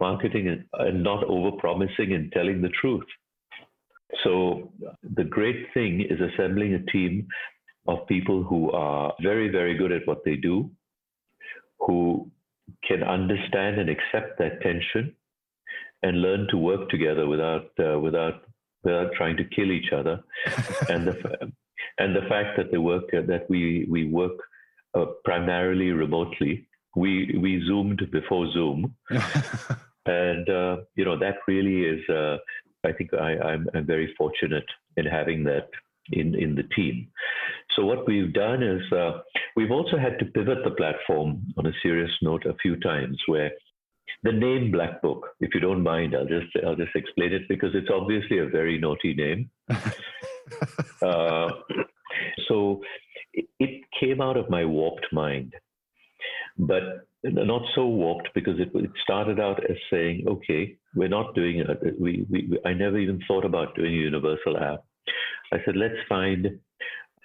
marketing 0.00 0.48
and, 0.48 0.64
and 0.74 1.02
not 1.02 1.24
over 1.24 1.52
promising 1.52 2.12
and 2.12 2.30
telling 2.32 2.60
the 2.60 2.68
truth. 2.80 3.06
So 4.22 4.70
the 5.16 5.24
great 5.24 5.68
thing 5.72 6.02
is 6.02 6.18
assembling 6.20 6.74
a 6.74 6.90
team 6.90 7.26
of 7.88 8.06
people 8.06 8.42
who 8.42 8.70
are 8.72 9.14
very 9.22 9.48
very 9.48 9.78
good 9.78 9.92
at 9.92 10.06
what 10.06 10.24
they 10.26 10.36
do, 10.36 10.70
who 11.80 12.30
can 12.86 13.02
understand 13.02 13.80
and 13.80 13.88
accept 13.88 14.38
that 14.38 14.60
tension 14.60 15.16
and 16.02 16.22
learn 16.22 16.46
to 16.50 16.56
work 16.56 16.88
together 16.88 17.26
without 17.26 17.70
uh, 17.78 17.98
without 17.98 18.42
without 18.84 19.12
trying 19.14 19.36
to 19.36 19.44
kill 19.44 19.70
each 19.70 19.92
other, 19.92 20.20
and 20.88 21.06
the 21.06 21.52
and 21.98 22.16
the 22.16 22.28
fact 22.28 22.56
that 22.56 22.70
they 22.70 22.78
work 22.78 23.04
uh, 23.16 23.22
that 23.26 23.48
we 23.48 23.86
we 23.90 24.06
work 24.08 24.38
uh, 24.94 25.06
primarily 25.24 25.90
remotely. 25.90 26.68
We 26.94 27.38
we 27.40 27.64
zoomed 27.66 28.02
before 28.10 28.52
Zoom, 28.52 28.94
And, 30.06 30.48
uh, 30.48 30.76
you 30.96 31.04
know, 31.04 31.18
that 31.18 31.36
really 31.46 31.82
is, 31.82 32.08
uh, 32.08 32.38
I 32.84 32.92
think 32.92 33.14
I, 33.14 33.38
I'm, 33.38 33.68
I'm 33.74 33.86
very 33.86 34.12
fortunate 34.18 34.64
in 34.96 35.06
having 35.06 35.44
that 35.44 35.68
in, 36.10 36.34
in 36.34 36.54
the 36.56 36.64
team. 36.74 37.08
So 37.76 37.84
what 37.84 38.06
we've 38.06 38.32
done 38.32 38.62
is 38.62 38.80
uh, 38.92 39.20
we've 39.56 39.70
also 39.70 39.96
had 39.96 40.18
to 40.18 40.24
pivot 40.24 40.58
the 40.64 40.72
platform 40.72 41.42
on 41.56 41.66
a 41.66 41.72
serious 41.82 42.10
note 42.20 42.44
a 42.46 42.56
few 42.60 42.76
times 42.80 43.16
where 43.26 43.52
the 44.22 44.32
name 44.32 44.70
Black 44.70 45.02
Book, 45.02 45.28
if 45.40 45.50
you 45.54 45.60
don't 45.60 45.82
mind, 45.82 46.14
I'll 46.14 46.26
just 46.26 46.46
I'll 46.64 46.76
just 46.76 46.94
explain 46.94 47.32
it 47.32 47.48
because 47.48 47.70
it's 47.74 47.90
obviously 47.92 48.38
a 48.38 48.46
very 48.46 48.78
naughty 48.78 49.14
name. 49.14 49.50
uh, 51.02 51.48
so 52.48 52.80
it, 53.32 53.46
it 53.58 53.82
came 53.98 54.20
out 54.20 54.36
of 54.36 54.48
my 54.48 54.64
warped 54.64 55.06
mind, 55.12 55.54
but 56.56 57.06
not 57.24 57.62
so 57.74 57.86
warped 57.86 58.28
because 58.34 58.58
it, 58.58 58.70
it 58.74 58.90
started 59.02 59.40
out 59.40 59.62
as 59.68 59.76
saying, 59.90 60.24
okay, 60.28 60.76
we're 60.94 61.08
not 61.08 61.34
doing 61.34 61.58
it. 61.60 62.00
We, 62.00 62.26
we, 62.30 62.58
I 62.64 62.74
never 62.74 62.98
even 62.98 63.20
thought 63.26 63.44
about 63.44 63.74
doing 63.76 63.92
a 63.92 63.96
universal 63.96 64.56
app. 64.58 64.84
I 65.52 65.58
said, 65.64 65.76
let's 65.76 65.94
find 66.08 66.58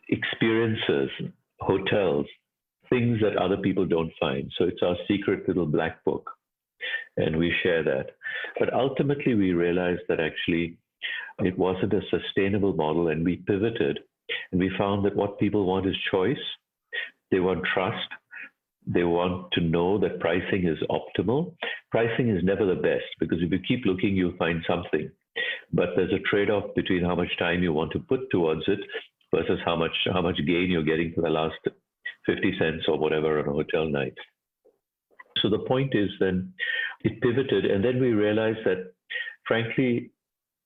experiences, 0.09 1.09
hotels, 1.59 2.25
things 2.89 3.19
that 3.21 3.37
other 3.37 3.57
people 3.57 3.85
don't 3.85 4.11
find. 4.19 4.51
So 4.57 4.65
it's 4.65 4.81
our 4.83 4.95
secret 5.07 5.47
little 5.47 5.65
black 5.65 6.03
book. 6.05 6.29
And 7.17 7.37
we 7.37 7.53
share 7.63 7.83
that. 7.83 8.11
But 8.59 8.73
ultimately, 8.73 9.33
we 9.33 9.53
realized 9.53 10.01
that 10.07 10.19
actually 10.19 10.77
it 11.39 11.57
wasn't 11.57 11.93
a 11.93 12.01
sustainable 12.09 12.73
model, 12.73 13.09
and 13.09 13.23
we 13.23 13.37
pivoted 13.37 13.99
and 14.51 14.59
we 14.59 14.71
found 14.77 15.05
that 15.05 15.15
what 15.15 15.39
people 15.39 15.65
want 15.65 15.87
is 15.87 15.95
choice, 16.11 16.37
they 17.31 17.39
want 17.39 17.63
trust, 17.73 18.07
they 18.85 19.03
want 19.03 19.51
to 19.53 19.61
know 19.61 19.97
that 19.99 20.19
pricing 20.19 20.65
is 20.65 20.77
optimal. 20.89 21.53
Pricing 21.91 22.29
is 22.29 22.43
never 22.43 22.65
the 22.65 22.81
best 22.81 23.05
because 23.19 23.39
if 23.41 23.51
you 23.51 23.59
keep 23.67 23.85
looking, 23.85 24.15
you'll 24.15 24.37
find 24.37 24.63
something. 24.67 25.09
But 25.73 25.89
there's 25.95 26.13
a 26.13 26.29
trade-off 26.29 26.73
between 26.75 27.03
how 27.03 27.15
much 27.15 27.37
time 27.37 27.63
you 27.63 27.73
want 27.73 27.91
to 27.91 27.99
put 27.99 28.29
towards 28.31 28.63
it 28.67 28.79
versus 29.33 29.59
how 29.65 29.75
much 29.75 29.91
how 30.11 30.21
much 30.21 30.37
gain 30.37 30.69
you're 30.69 30.83
getting 30.83 31.11
for 31.13 31.21
the 31.21 31.29
last 31.29 31.59
50 32.25 32.57
cents 32.57 32.85
or 32.87 32.97
whatever 32.97 33.39
on 33.39 33.47
a 33.47 33.51
hotel 33.51 33.89
night. 33.89 34.15
So 35.41 35.49
the 35.49 35.59
point 35.59 35.93
is 35.95 36.09
then 36.19 36.53
it 37.03 37.21
pivoted 37.21 37.65
and 37.65 37.83
then 37.83 37.99
we 37.99 38.09
realized 38.09 38.59
that 38.65 38.93
frankly 39.47 40.11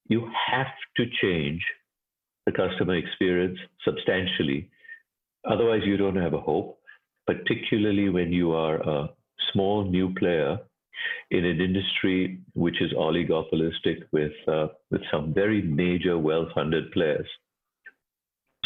you 0.08 0.30
have 0.50 0.68
to 0.98 1.06
change 1.22 1.62
the 2.46 2.52
customer 2.52 2.96
experience 2.96 3.58
substantially. 3.84 4.70
Otherwise, 5.50 5.82
you 5.86 5.98
don't 5.98 6.16
have 6.16 6.34
a 6.34 6.40
hope, 6.40 6.80
particularly 7.26 8.10
when 8.10 8.32
you 8.32 8.52
are 8.52 8.78
a 8.78 9.10
small 9.52 9.84
new 9.84 10.14
player 10.16 10.60
in 11.32 11.46
an 11.46 11.62
industry 11.62 12.40
which 12.54 12.82
is 12.82 12.92
oligopolistic 12.94 14.04
with, 14.12 14.34
uh, 14.48 14.68
with 14.92 15.02
some 15.12 15.34
very 15.34 15.62
major 15.62 16.18
well 16.18 16.48
funded 16.54 16.92
players. 16.92 17.28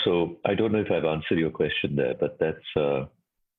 So 0.03 0.37
I 0.45 0.53
don't 0.55 0.71
know 0.71 0.81
if 0.81 0.91
I've 0.91 1.05
answered 1.05 1.39
your 1.39 1.49
question 1.49 1.95
there, 1.95 2.15
but 2.19 2.37
that's, 2.39 2.69
uh, 2.75 3.05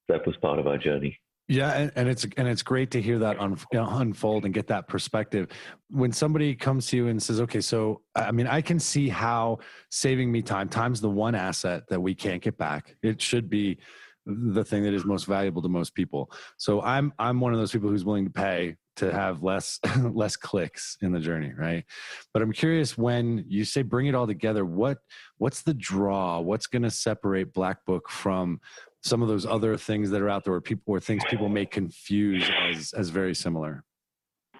that 0.08 0.26
was 0.26 0.36
part 0.42 0.58
of 0.58 0.66
our 0.66 0.78
journey. 0.78 1.18
Yeah, 1.48 1.72
and, 1.72 1.92
and, 1.94 2.08
it's 2.08 2.26
and 2.36 2.48
it's 2.48 2.62
great 2.62 2.90
to 2.90 3.00
hear 3.00 3.20
that 3.20 3.38
un, 3.38 3.56
you 3.72 3.78
know, 3.78 3.88
unfold 3.88 4.44
and 4.44 4.52
get 4.52 4.66
that 4.66 4.88
perspective. 4.88 5.48
When 5.90 6.10
somebody 6.10 6.56
comes 6.56 6.88
to 6.88 6.96
you 6.96 7.06
and 7.06 7.22
says, 7.22 7.40
"Okay, 7.40 7.60
so 7.60 8.02
I 8.16 8.32
mean, 8.32 8.48
I 8.48 8.60
can 8.60 8.80
see 8.80 9.08
how 9.08 9.60
saving 9.90 10.32
me 10.32 10.42
time, 10.42 10.68
time's 10.68 11.00
the 11.00 11.10
one 11.10 11.36
asset 11.36 11.84
that 11.88 12.00
we 12.00 12.16
can't 12.16 12.42
get 12.42 12.58
back. 12.58 12.96
It 13.02 13.22
should 13.22 13.48
be 13.48 13.78
the 14.26 14.64
thing 14.64 14.82
that 14.82 14.92
is 14.92 15.04
most 15.04 15.26
valuable 15.26 15.62
to 15.62 15.68
most 15.68 15.94
people. 15.94 16.32
So 16.56 16.82
I'm 16.82 17.12
I'm 17.18 17.38
one 17.40 17.52
of 17.52 17.60
those 17.60 17.70
people 17.70 17.88
who's 17.88 18.04
willing 18.04 18.24
to 18.24 18.30
pay 18.30 18.76
to 18.96 19.12
have 19.12 19.42
less 19.42 19.78
less 20.00 20.36
clicks 20.36 20.98
in 21.00 21.12
the 21.12 21.20
journey, 21.20 21.52
right? 21.56 21.84
But 22.32 22.42
I'm 22.42 22.52
curious 22.52 22.98
when 22.98 23.44
you 23.46 23.64
say 23.64 23.82
bring 23.82 24.06
it 24.06 24.14
all 24.14 24.26
together, 24.26 24.64
what 24.64 24.98
what's 25.38 25.62
the 25.62 25.74
draw? 25.74 26.40
What's 26.40 26.66
going 26.66 26.82
to 26.82 26.90
separate 26.90 27.52
Black 27.52 27.84
Book 27.84 28.10
from 28.10 28.60
some 29.06 29.22
of 29.22 29.28
those 29.28 29.46
other 29.46 29.76
things 29.76 30.10
that 30.10 30.20
are 30.20 30.28
out 30.28 30.44
there 30.44 30.54
or 30.54 30.60
people 30.60 30.94
or 30.94 31.00
things 31.00 31.22
people 31.30 31.48
may 31.48 31.66
confuse 31.66 32.44
as 32.68 32.92
as 32.92 33.08
very 33.10 33.34
similar? 33.34 33.84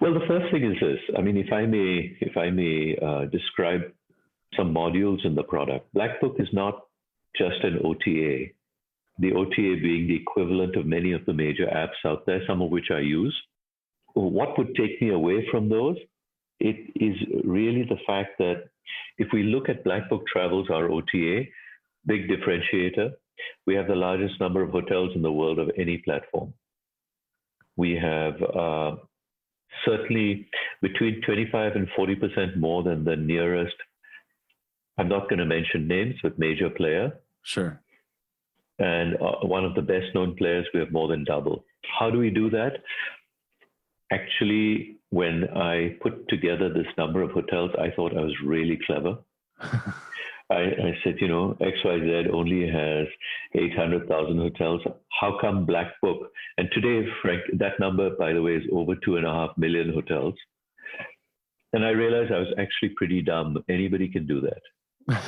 Well, 0.01 0.13
the 0.13 0.27
first 0.29 0.53
thing 0.53 0.65
is 0.65 0.79
this. 0.81 1.01
I 1.17 1.23
mean, 1.23 1.37
if 1.37 1.53
I 1.53 1.65
may, 1.65 2.17
if 2.21 2.37
I 2.37 2.51
may 2.51 2.97
uh, 3.01 3.25
describe 3.27 3.83
some 4.57 4.73
modules 4.73 5.25
in 5.25 5.35
the 5.35 5.43
product, 5.43 5.93
Blackbook 5.95 6.41
is 6.41 6.49
not 6.53 6.83
just 7.37 7.63
an 7.63 7.79
OTA. 7.83 8.53
The 9.19 9.33
OTA 9.33 9.81
being 9.83 10.07
the 10.07 10.17
equivalent 10.17 10.77
of 10.77 10.85
many 10.85 11.13
of 11.13 11.25
the 11.25 11.33
major 11.33 11.67
apps 11.67 11.99
out 12.05 12.27
there, 12.27 12.43
some 12.47 12.61
of 12.61 12.71
which 12.71 12.91
I 12.91 13.01
use. 13.01 13.35
What 14.15 14.59
would 14.59 14.75
take 14.75 15.01
me 15.01 15.11
away 15.11 15.47
from 15.51 15.69
those? 15.69 15.97
It 16.61 16.77
is 16.97 17.17
really 17.45 17.85
the 17.85 17.99
fact 18.07 18.39
that 18.39 18.65
if 19.19 19.29
we 19.33 19.43
look 19.45 19.69
at 19.69 19.85
Blackbook 19.85 20.27
Travels, 20.31 20.69
our 20.71 20.91
OTA, 20.91 21.45
big 22.07 22.29
differentiator, 22.29 23.13
we 23.67 23.75
have 23.75 23.89
the 23.89 23.95
largest 23.95 24.41
number 24.41 24.63
of 24.63 24.71
hotels 24.71 25.11
in 25.15 25.23
the 25.23 25.33
world 25.33 25.59
of 25.59 25.71
any 25.77 25.99
platform. 25.99 26.55
We 27.77 27.95
have 27.97 28.41
uh, 28.43 28.97
certainly 29.85 30.49
between 30.83 31.21
25 31.23 31.77
and 31.77 31.89
40% 31.99 32.57
more 32.57 32.83
than 32.83 33.05
the 33.05 33.17
nearest, 33.17 33.75
I'm 34.99 35.09
not 35.09 35.29
going 35.29 35.39
to 35.39 35.45
mention 35.45 35.89
names, 35.89 36.15
but 36.23 36.39
major 36.39 36.71
player. 36.71 37.13
Sure. 37.43 37.81
And 38.79 39.17
uh, 39.17 39.47
one 39.47 39.65
of 39.65 39.75
the 39.75 39.83
best 39.83 40.15
known 40.15 40.37
players, 40.37 40.67
we 40.73 40.81
have 40.81 40.93
more 40.93 41.09
than 41.09 41.25
double. 41.25 41.65
How 41.99 42.11
do 42.11 42.19
we 42.19 42.31
do 42.31 42.51
that? 42.51 42.83
Actually, 44.13 44.97
when 45.11 45.49
I 45.57 45.97
put 46.01 46.29
together 46.29 46.73
this 46.73 46.87
number 46.97 47.23
of 47.23 47.31
hotels, 47.33 47.71
I 47.79 47.91
thought 47.91 48.17
I 48.17 48.21
was 48.21 48.35
really 48.45 48.79
clever. 48.87 49.19
I, 50.51 50.55
I, 50.55 50.99
said, 51.03 51.17
you 51.21 51.27
know, 51.27 51.57
XYZ 51.61 52.33
only 52.33 52.71
has 52.71 53.07
800,000 53.55 54.39
hotels. 54.39 54.81
How 55.21 55.39
come 55.41 55.67
Black 55.67 55.93
Book? 56.01 56.31
And 56.57 56.69
today, 56.73 57.09
Frank, 57.21 57.43
that 57.55 57.81
number, 57.81 58.11
by 58.17 58.33
the 58.33 58.43
way, 58.43 58.53
is 58.53 58.63
over 58.73 58.95
two 59.05 59.17
and 59.17 59.27
a 59.27 59.33
half 59.33 59.51
million 59.57 59.93
hotels. 59.93 60.35
And 61.73 61.85
I 61.85 61.91
realized 61.91 62.33
I 62.33 62.39
was 62.39 62.55
actually 62.59 62.91
pretty 62.91 63.23
dumb. 63.23 63.59
Anybody 63.69 64.09
can 64.09 64.27
do 64.27 64.41
that. 64.41 64.63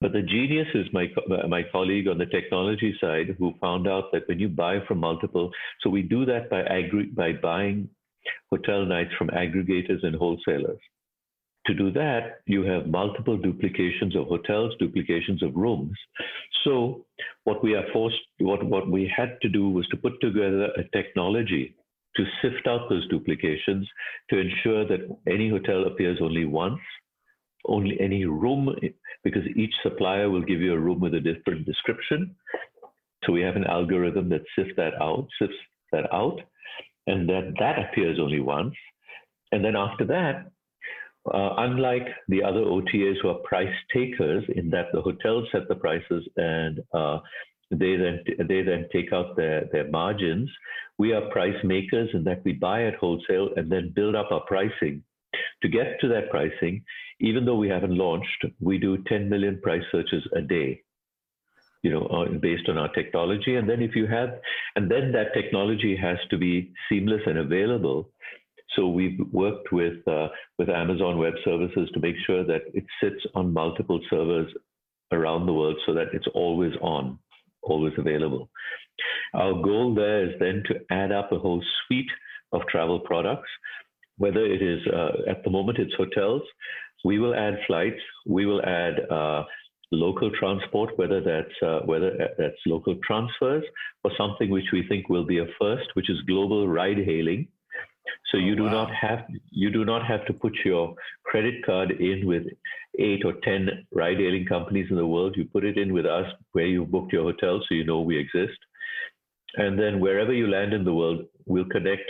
but 0.00 0.12
the 0.12 0.22
genius 0.22 0.68
is 0.74 0.86
my, 0.92 1.06
my 1.48 1.62
colleague 1.72 2.06
on 2.06 2.18
the 2.18 2.26
technology 2.26 2.94
side 3.00 3.34
who 3.38 3.54
found 3.62 3.88
out 3.88 4.12
that 4.12 4.28
when 4.28 4.38
you 4.38 4.50
buy 4.50 4.80
from 4.86 4.98
multiple, 4.98 5.50
so 5.80 5.88
we 5.88 6.02
do 6.02 6.26
that 6.26 6.50
by, 6.50 6.62
aggr- 6.62 7.14
by 7.14 7.32
buying 7.32 7.88
hotel 8.50 8.84
nights 8.84 9.12
from 9.16 9.28
aggregators 9.28 10.04
and 10.04 10.14
wholesalers. 10.14 10.80
To 11.66 11.74
do 11.74 11.90
that, 11.92 12.40
you 12.46 12.62
have 12.62 12.86
multiple 12.86 13.36
duplications 13.36 14.16
of 14.16 14.26
hotels, 14.26 14.72
duplications 14.78 15.42
of 15.42 15.54
rooms. 15.54 15.96
So 16.64 17.04
what 17.44 17.62
we 17.62 17.74
are 17.74 17.84
forced, 17.92 18.16
what, 18.38 18.64
what 18.64 18.90
we 18.90 19.12
had 19.14 19.38
to 19.42 19.48
do 19.48 19.68
was 19.68 19.86
to 19.88 19.96
put 19.96 20.20
together 20.20 20.70
a 20.76 20.84
technology 20.96 21.76
to 22.16 22.24
sift 22.42 22.66
out 22.66 22.88
those 22.88 23.06
duplications 23.08 23.88
to 24.30 24.38
ensure 24.38 24.86
that 24.86 25.06
any 25.28 25.48
hotel 25.48 25.86
appears 25.86 26.18
only 26.20 26.44
once, 26.44 26.80
only 27.66 28.00
any 28.00 28.24
room, 28.24 28.74
because 29.22 29.42
each 29.54 29.74
supplier 29.82 30.30
will 30.30 30.42
give 30.42 30.60
you 30.60 30.72
a 30.72 30.78
room 30.78 31.00
with 31.00 31.14
a 31.14 31.20
different 31.20 31.66
description. 31.66 32.34
So 33.24 33.32
we 33.32 33.42
have 33.42 33.56
an 33.56 33.64
algorithm 33.64 34.30
that 34.30 34.42
sifts 34.56 34.72
that 34.76 34.94
out, 35.00 35.28
sifts 35.38 35.56
that 35.92 36.12
out, 36.12 36.40
and 37.06 37.28
then 37.28 37.54
that 37.58 37.78
appears 37.78 38.18
only 38.18 38.40
once. 38.40 38.74
And 39.52 39.64
then 39.64 39.76
after 39.76 40.04
that, 40.06 40.50
uh, 41.26 41.54
unlike 41.58 42.06
the 42.28 42.42
other 42.42 42.60
OTAs 42.60 43.16
who 43.22 43.28
are 43.28 43.38
price 43.44 43.74
takers, 43.92 44.44
in 44.56 44.70
that 44.70 44.86
the 44.92 45.02
hotels 45.02 45.48
set 45.52 45.68
the 45.68 45.74
prices 45.74 46.26
and 46.36 46.80
uh, 46.94 47.18
they 47.70 47.96
then 47.96 48.24
they 48.48 48.62
then 48.62 48.88
take 48.92 49.12
out 49.12 49.36
their 49.36 49.68
their 49.72 49.88
margins. 49.90 50.50
We 50.98 51.12
are 51.12 51.30
price 51.30 51.62
makers 51.64 52.10
in 52.14 52.24
that 52.24 52.42
we 52.44 52.52
buy 52.52 52.84
at 52.84 52.96
wholesale 52.96 53.50
and 53.56 53.70
then 53.70 53.92
build 53.94 54.14
up 54.14 54.32
our 54.32 54.42
pricing. 54.46 55.02
To 55.62 55.68
get 55.68 56.00
to 56.00 56.08
that 56.08 56.30
pricing, 56.30 56.82
even 57.20 57.44
though 57.44 57.56
we 57.56 57.68
haven't 57.68 57.96
launched, 57.96 58.44
we 58.60 58.78
do 58.78 58.98
10 59.04 59.28
million 59.28 59.60
price 59.62 59.84
searches 59.92 60.26
a 60.34 60.40
day 60.40 60.82
you 61.82 61.90
know, 61.90 62.06
uh, 62.06 62.26
based 62.40 62.68
on 62.68 62.76
our 62.76 62.92
technology. 62.92 63.56
And 63.56 63.68
then 63.68 63.80
if 63.80 63.96
you 63.96 64.06
have, 64.06 64.30
and 64.76 64.90
then 64.90 65.12
that 65.12 65.32
technology 65.34 65.96
has 65.96 66.18
to 66.30 66.36
be 66.36 66.72
seamless 66.88 67.22
and 67.26 67.38
available. 67.38 68.10
So 68.76 68.88
we've 68.88 69.18
worked 69.32 69.72
with 69.72 70.06
uh, 70.06 70.28
with 70.58 70.68
Amazon 70.68 71.18
Web 71.18 71.34
Services 71.44 71.88
to 71.92 72.00
make 72.00 72.16
sure 72.26 72.44
that 72.44 72.62
it 72.72 72.84
sits 73.02 73.24
on 73.34 73.52
multiple 73.52 74.00
servers 74.08 74.52
around 75.12 75.46
the 75.46 75.52
world, 75.52 75.76
so 75.86 75.94
that 75.94 76.08
it's 76.12 76.28
always 76.34 76.72
on, 76.80 77.18
always 77.62 77.94
available. 77.98 78.48
Our 79.34 79.54
goal 79.60 79.94
there 79.94 80.24
is 80.28 80.38
then 80.38 80.62
to 80.68 80.80
add 80.90 81.10
up 81.10 81.32
a 81.32 81.38
whole 81.38 81.62
suite 81.86 82.10
of 82.52 82.62
travel 82.68 83.00
products, 83.00 83.48
whether 84.18 84.44
it 84.44 84.62
is 84.62 84.80
uh, 84.86 85.28
at 85.28 85.42
the 85.42 85.50
moment 85.50 85.78
it's 85.78 85.94
hotels. 85.94 86.42
We 87.04 87.18
will 87.18 87.34
add 87.34 87.58
flights. 87.66 88.00
We 88.26 88.46
will 88.46 88.62
add 88.64 89.00
uh, 89.10 89.44
local 89.90 90.30
transport, 90.38 90.96
whether 90.96 91.20
that's 91.20 91.62
uh, 91.62 91.80
whether 91.86 92.28
that's 92.38 92.56
local 92.66 92.96
transfers 93.04 93.64
or 94.04 94.12
something 94.16 94.50
which 94.50 94.70
we 94.72 94.86
think 94.86 95.08
will 95.08 95.24
be 95.24 95.38
a 95.38 95.46
first, 95.60 95.88
which 95.94 96.08
is 96.08 96.20
global 96.28 96.68
ride 96.68 96.98
hailing 96.98 97.48
So 98.30 98.38
oh, 98.38 98.40
you 98.40 98.52
Oh, 98.52 98.56
do 98.56 98.64
wow. 98.64 98.70
not 98.70 98.94
have 98.94 99.26
you 99.50 99.70
do 99.70 99.84
not 99.84 100.06
have 100.06 100.24
to 100.26 100.32
put 100.32 100.52
your 100.64 100.94
credit 101.24 101.64
card 101.64 101.90
in 101.92 102.26
with 102.26 102.44
eight 102.98 103.24
or 103.24 103.34
ten 103.44 103.86
ride-hailing 103.92 104.46
companies 104.46 104.88
in 104.90 104.96
the 104.96 105.06
world. 105.06 105.36
You 105.36 105.44
put 105.44 105.64
it 105.64 105.78
in 105.78 105.92
with 105.92 106.06
us 106.06 106.26
where 106.52 106.66
you 106.66 106.84
booked 106.84 107.12
your 107.12 107.22
hotel, 107.22 107.60
so 107.68 107.74
you 107.74 107.84
know 107.84 108.00
we 108.00 108.18
exist. 108.18 108.58
And 109.56 109.78
then 109.78 110.00
wherever 110.00 110.32
you 110.32 110.46
land 110.48 110.72
in 110.72 110.84
the 110.84 110.94
world, 110.94 111.24
we'll 111.46 111.64
connect 111.64 112.08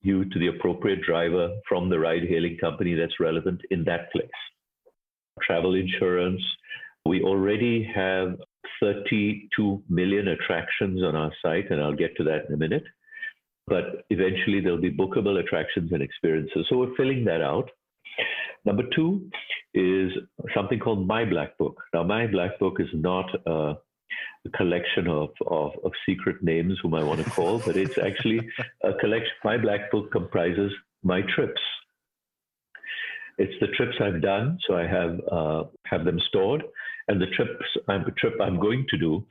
you 0.00 0.24
to 0.24 0.38
the 0.38 0.48
appropriate 0.48 1.02
driver 1.02 1.54
from 1.68 1.88
the 1.88 1.98
ride-hailing 1.98 2.58
company 2.58 2.94
that's 2.94 3.20
relevant 3.20 3.60
in 3.70 3.84
that 3.84 4.10
place. 4.12 4.40
Travel 5.42 5.74
insurance. 5.74 6.42
We 7.06 7.22
already 7.22 7.84
have 7.94 8.38
32 8.80 9.82
million 9.88 10.28
attractions 10.28 11.02
on 11.02 11.14
our 11.14 11.32
site, 11.42 11.70
and 11.70 11.80
I'll 11.80 11.94
get 11.94 12.16
to 12.16 12.24
that 12.24 12.46
in 12.48 12.54
a 12.54 12.56
minute 12.56 12.84
but 13.66 14.04
eventually 14.10 14.60
there'll 14.60 14.80
be 14.80 14.90
bookable 14.90 15.38
attractions 15.40 15.92
and 15.92 16.02
experiences. 16.02 16.66
So 16.68 16.78
we're 16.78 16.94
filling 16.96 17.24
that 17.24 17.42
out. 17.42 17.70
Number 18.64 18.84
two 18.94 19.28
is 19.74 20.12
something 20.54 20.78
called 20.78 21.06
My 21.06 21.24
Black 21.24 21.56
Book. 21.58 21.80
Now, 21.94 22.02
My 22.02 22.26
Black 22.26 22.58
Book 22.58 22.76
is 22.78 22.88
not 22.92 23.28
a, 23.46 23.74
a 24.44 24.50
collection 24.54 25.08
of, 25.08 25.30
of, 25.46 25.72
of 25.84 25.92
secret 26.06 26.42
names 26.42 26.78
whom 26.82 26.94
I 26.94 27.02
want 27.02 27.24
to 27.24 27.30
call, 27.30 27.58
but 27.58 27.76
it's 27.76 27.98
actually 27.98 28.40
a 28.84 28.92
collection. 28.94 29.32
My 29.44 29.56
Black 29.56 29.90
Book 29.90 30.12
comprises 30.12 30.72
my 31.02 31.22
trips. 31.34 31.60
It's 33.38 33.54
the 33.60 33.68
trips 33.68 33.96
I've 34.00 34.20
done, 34.20 34.58
so 34.66 34.76
I 34.76 34.86
have 34.86 35.20
uh, 35.30 35.64
have 35.86 36.04
them 36.04 36.20
stored, 36.28 36.62
and 37.08 37.20
the 37.20 37.26
trips 37.28 37.64
I'm 37.88 38.04
trip 38.18 38.34
I'm 38.40 38.60
going 38.60 38.84
to 38.90 38.98
do, 38.98 39.24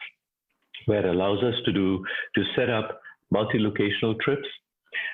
where 0.88 1.06
it 1.06 1.06
allows 1.06 1.44
us 1.44 1.54
to 1.66 1.72
do 1.72 2.04
to 2.36 2.44
set 2.56 2.70
up 2.70 3.00
multi-locational 3.32 4.20
trips 4.20 4.48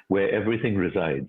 where 0.08 0.34
everything 0.34 0.76
resides. 0.76 1.28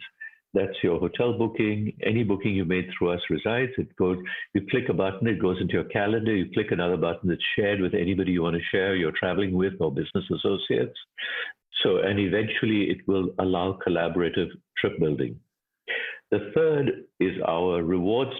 That's 0.54 0.82
your 0.82 0.98
hotel 0.98 1.36
booking. 1.36 1.92
Any 2.02 2.24
booking 2.24 2.54
you 2.54 2.64
made 2.64 2.88
through 2.96 3.10
us 3.12 3.20
resides. 3.28 3.72
It 3.76 3.94
goes. 3.96 4.16
You 4.54 4.62
click 4.70 4.88
a 4.88 4.94
button, 4.94 5.28
it 5.28 5.40
goes 5.40 5.60
into 5.60 5.74
your 5.74 5.84
calendar. 5.84 6.34
You 6.34 6.50
click 6.52 6.68
another 6.70 6.96
button 6.96 7.28
that's 7.28 7.42
shared 7.54 7.80
with 7.80 7.94
anybody 7.94 8.32
you 8.32 8.42
want 8.42 8.56
to 8.56 8.62
share. 8.70 8.96
You're 8.96 9.12
traveling 9.12 9.52
with 9.52 9.74
or 9.80 9.92
business 9.92 10.24
associates. 10.34 10.98
So, 11.82 11.98
and 11.98 12.18
eventually, 12.18 12.90
it 12.90 13.06
will 13.06 13.28
allow 13.38 13.78
collaborative 13.86 14.48
trip 14.78 14.98
building. 14.98 15.38
The 16.30 16.50
third 16.54 17.04
is 17.20 17.40
our 17.46 17.82
rewards 17.82 18.32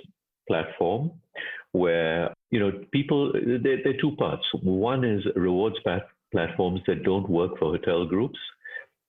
platform, 0.48 1.12
where 1.72 2.32
you 2.50 2.58
know 2.58 2.72
people. 2.90 3.32
There, 3.32 3.78
are 3.86 4.00
two 4.00 4.16
parts. 4.16 4.44
One 4.62 5.04
is 5.04 5.24
rewards 5.36 5.76
platforms 6.32 6.80
that 6.86 7.04
don't 7.04 7.28
work 7.28 7.58
for 7.58 7.76
hotel 7.76 8.06
groups. 8.06 8.38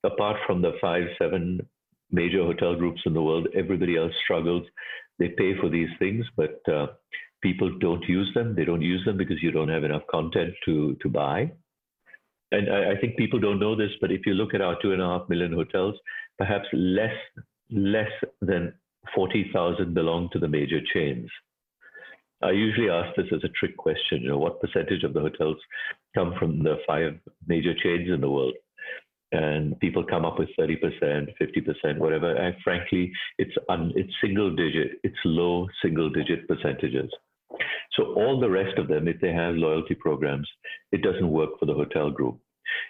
Apart 0.04 0.38
from 0.48 0.62
the 0.62 0.74
five, 0.80 1.04
seven 1.18 1.60
major 2.12 2.44
hotel 2.44 2.76
groups 2.76 3.02
in 3.06 3.14
the 3.14 3.22
world, 3.22 3.48
everybody 3.56 3.98
else 3.98 4.14
struggles. 4.24 4.66
They 5.20 5.30
pay 5.30 5.58
for 5.60 5.70
these 5.70 5.90
things, 6.00 6.26
but 6.38 6.62
uh, 6.72 6.88
people 7.42 7.78
don't 7.80 8.04
use 8.08 8.32
them. 8.34 8.56
They 8.56 8.66
don't 8.66 8.82
use 8.82 9.04
them 9.06 9.18
because 9.18 9.44
you 9.44 9.52
don't 9.52 9.70
have 9.70 9.84
enough 9.84 10.04
content 10.10 10.54
to 10.66 10.96
to 11.02 11.10
buy. 11.10 11.52
And 12.52 12.72
I, 12.74 12.92
I 12.92 12.98
think 13.00 13.18
people 13.18 13.40
don't 13.40 13.60
know 13.60 13.76
this, 13.76 13.92
but 14.02 14.12
if 14.12 14.26
you 14.26 14.34
look 14.34 14.54
at 14.54 14.62
our 14.62 14.78
two 14.82 14.94
and 14.94 15.02
a 15.02 15.06
half 15.06 15.30
million 15.30 15.54
hotels, 15.54 15.96
perhaps 16.38 16.68
less 16.74 17.16
less 17.70 18.12
than 18.42 18.74
forty 19.14 19.50
thousand 19.54 19.94
belong 19.94 20.30
to 20.34 20.40
the 20.40 20.48
major 20.48 20.80
chains. 20.94 21.30
I 22.42 22.52
usually 22.52 22.90
ask 22.90 23.16
this 23.16 23.28
as 23.34 23.44
a 23.44 23.50
trick 23.50 23.76
question. 23.76 24.22
You 24.22 24.30
know, 24.30 24.38
what 24.38 24.62
percentage 24.62 25.04
of 25.04 25.14
the 25.14 25.20
hotels 25.20 25.58
come 26.16 26.34
from 26.40 26.64
the 26.64 26.78
five 26.88 27.14
major 27.48 27.74
chains 27.74 28.10
in 28.10 28.22
the 28.22 28.30
world? 28.30 28.54
And 29.32 29.80
people 29.80 30.04
come 30.04 30.26
up 30.26 30.40
with 30.40 30.50
30%, 30.60 30.80
50%, 31.40 31.98
whatever. 31.98 32.36
And 32.36 32.56
frankly, 32.64 33.12
it's 33.38 33.54
un, 33.70 33.94
it's 33.96 34.12
single 34.22 34.56
digit, 34.56 35.00
it's 35.04 35.18
low 35.24 35.68
single 35.84 36.10
digit 36.10 36.48
percentages. 36.48 37.12
So 37.96 38.14
all 38.14 38.40
the 38.40 38.50
rest 38.50 38.78
of 38.78 38.88
them, 38.88 39.08
if 39.08 39.20
they 39.22 39.34
have 39.34 39.56
loyalty 39.56 39.96
programs, 39.96 40.50
it 40.92 41.02
doesn't 41.02 41.30
work 41.30 41.60
for 41.60 41.66
the 41.66 41.74
hotel 41.74 42.10
group. 42.10 42.40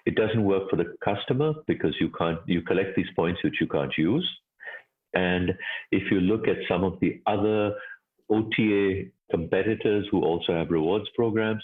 It 0.06 0.16
doesn't 0.16 0.44
work 0.44 0.70
for 0.70 0.76
the 0.76 0.94
customer 1.04 1.54
because 1.68 1.96
you 2.00 2.10
can't 2.18 2.40
you 2.46 2.62
collect 2.62 2.96
these 2.96 3.10
points 3.16 3.44
which 3.44 3.56
you 3.62 3.68
can't 3.68 3.94
use. 3.98 4.28
And 5.14 5.54
if 5.92 6.12
you 6.12 6.20
look 6.22 6.48
at 6.48 6.58
some 6.68 6.84
of 6.84 7.00
the 7.00 7.22
other 7.26 7.74
OTA 8.30 9.06
competitors 9.32 10.08
who 10.12 10.22
also 10.22 10.54
have 10.54 10.70
rewards 10.70 11.06
programs, 11.16 11.64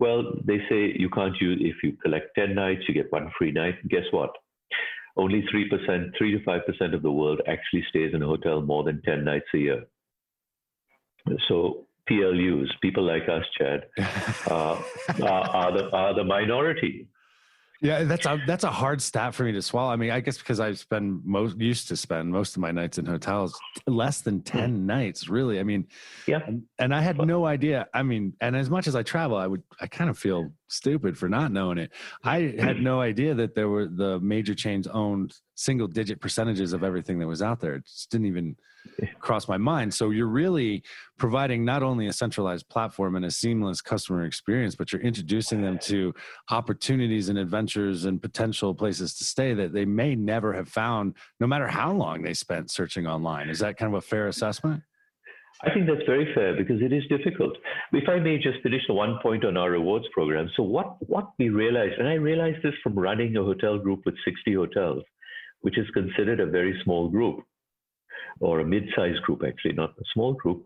well, 0.00 0.32
they 0.44 0.58
say 0.68 0.92
you 0.96 1.08
can't 1.10 1.36
use, 1.40 1.58
if 1.60 1.76
you 1.82 1.96
collect 2.02 2.34
10 2.36 2.54
nights, 2.54 2.82
you 2.88 2.94
get 2.94 3.12
one 3.12 3.30
free 3.38 3.52
night. 3.52 3.76
Guess 3.88 4.04
what? 4.10 4.30
Only 5.16 5.44
3%, 5.54 6.10
3 6.18 6.32
to 6.32 6.44
5% 6.44 6.94
of 6.94 7.02
the 7.02 7.10
world 7.10 7.40
actually 7.46 7.84
stays 7.88 8.12
in 8.14 8.22
a 8.22 8.26
hotel 8.26 8.60
more 8.60 8.82
than 8.82 9.00
10 9.02 9.24
nights 9.24 9.46
a 9.54 9.58
year. 9.58 9.84
So 11.48 11.86
PLUs, 12.10 12.68
people 12.82 13.04
like 13.04 13.28
us, 13.28 13.44
Chad, 13.56 13.86
uh, 14.50 14.82
are, 15.22 15.28
are, 15.28 15.72
the, 15.72 15.90
are 15.90 16.14
the 16.14 16.24
minority. 16.24 17.06
Yeah, 17.84 18.04
that's 18.04 18.24
a 18.24 18.40
that's 18.46 18.64
a 18.64 18.70
hard 18.70 19.02
stat 19.02 19.34
for 19.34 19.44
me 19.44 19.52
to 19.52 19.60
swallow. 19.60 19.92
I 19.92 19.96
mean, 19.96 20.10
I 20.10 20.20
guess 20.20 20.38
because 20.38 20.58
I 20.58 20.72
spend 20.72 21.20
most 21.22 21.60
used 21.60 21.86
to 21.88 21.96
spend 21.96 22.30
most 22.30 22.56
of 22.56 22.62
my 22.62 22.70
nights 22.70 22.96
in 22.96 23.04
hotels, 23.04 23.58
less 23.86 24.22
than 24.22 24.40
mm-hmm. 24.40 24.58
ten 24.58 24.86
nights, 24.86 25.28
really. 25.28 25.60
I 25.60 25.64
mean, 25.64 25.86
Yeah. 26.26 26.40
and, 26.46 26.62
and 26.78 26.94
I 26.94 27.02
had 27.02 27.18
no 27.18 27.44
idea. 27.44 27.86
I 27.92 28.02
mean, 28.02 28.32
and 28.40 28.56
as 28.56 28.70
much 28.70 28.86
as 28.86 28.96
I 28.96 29.02
travel, 29.02 29.36
I 29.36 29.46
would 29.46 29.62
I 29.82 29.86
kind 29.86 30.08
of 30.08 30.18
feel 30.18 30.50
stupid 30.74 31.16
for 31.16 31.28
not 31.28 31.52
knowing 31.52 31.78
it. 31.78 31.92
I 32.22 32.40
had 32.40 32.76
mm-hmm. 32.76 32.82
no 32.82 33.00
idea 33.00 33.34
that 33.34 33.54
there 33.54 33.68
were 33.68 33.86
the 33.86 34.20
major 34.20 34.54
chains 34.54 34.86
owned 34.86 35.34
single 35.54 35.86
digit 35.86 36.20
percentages 36.20 36.72
of 36.72 36.82
everything 36.82 37.18
that 37.20 37.26
was 37.26 37.42
out 37.42 37.60
there. 37.60 37.76
It 37.76 37.86
just 37.86 38.10
didn't 38.10 38.26
even 38.26 38.56
cross 39.18 39.48
my 39.48 39.56
mind. 39.56 39.92
So 39.92 40.10
you're 40.10 40.26
really 40.26 40.82
providing 41.18 41.64
not 41.64 41.82
only 41.82 42.06
a 42.06 42.12
centralized 42.12 42.68
platform 42.68 43.16
and 43.16 43.24
a 43.24 43.30
seamless 43.30 43.80
customer 43.80 44.24
experience, 44.24 44.74
but 44.74 44.92
you're 44.92 45.02
introducing 45.02 45.62
them 45.62 45.78
to 45.80 46.14
opportunities 46.50 47.28
and 47.28 47.38
adventures 47.38 48.04
and 48.04 48.20
potential 48.20 48.74
places 48.74 49.14
to 49.14 49.24
stay 49.24 49.54
that 49.54 49.72
they 49.72 49.84
may 49.84 50.14
never 50.14 50.52
have 50.52 50.68
found, 50.68 51.14
no 51.40 51.46
matter 51.46 51.66
how 51.66 51.92
long 51.92 52.22
they 52.22 52.34
spent 52.34 52.70
searching 52.70 53.06
online. 53.06 53.48
Is 53.48 53.58
that 53.60 53.76
kind 53.76 53.92
of 53.92 53.98
a 53.98 54.06
fair 54.06 54.28
assessment? 54.28 54.82
I 55.62 55.72
think 55.72 55.86
that's 55.86 56.06
very 56.06 56.32
fair 56.34 56.56
because 56.56 56.82
it 56.82 56.92
is 56.92 57.04
difficult. 57.08 57.56
If 57.92 58.08
I 58.08 58.18
may 58.18 58.38
just 58.38 58.60
finish 58.62 58.82
the 58.86 58.94
one 58.94 59.18
point 59.22 59.44
on 59.44 59.56
our 59.56 59.70
rewards 59.70 60.06
program. 60.12 60.50
So 60.56 60.62
what, 60.62 60.96
what 61.08 61.30
we 61.38 61.48
realized, 61.48 61.98
and 61.98 62.08
I 62.08 62.14
realized 62.14 62.62
this 62.62 62.74
from 62.82 62.98
running 62.98 63.36
a 63.36 63.42
hotel 63.42 63.78
group 63.78 64.02
with 64.04 64.16
60 64.24 64.54
hotels, 64.54 65.02
which 65.60 65.78
is 65.78 65.86
considered 65.94 66.40
a 66.40 66.46
very 66.46 66.78
small 66.84 67.08
group 67.08 67.44
or 68.40 68.60
a 68.60 68.64
mid-sized 68.64 69.22
group, 69.22 69.42
actually, 69.46 69.74
not 69.74 69.90
a 69.90 70.04
small 70.12 70.34
group, 70.34 70.64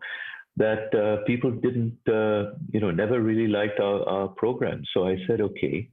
that 0.57 0.93
uh, 0.93 1.23
people 1.25 1.51
didn't, 1.51 1.97
uh, 2.07 2.51
you 2.71 2.79
know, 2.79 2.91
never 2.91 3.21
really 3.21 3.47
liked 3.47 3.79
our, 3.79 4.07
our 4.09 4.27
program. 4.27 4.83
So 4.93 5.07
I 5.07 5.17
said, 5.27 5.39
okay, 5.39 5.89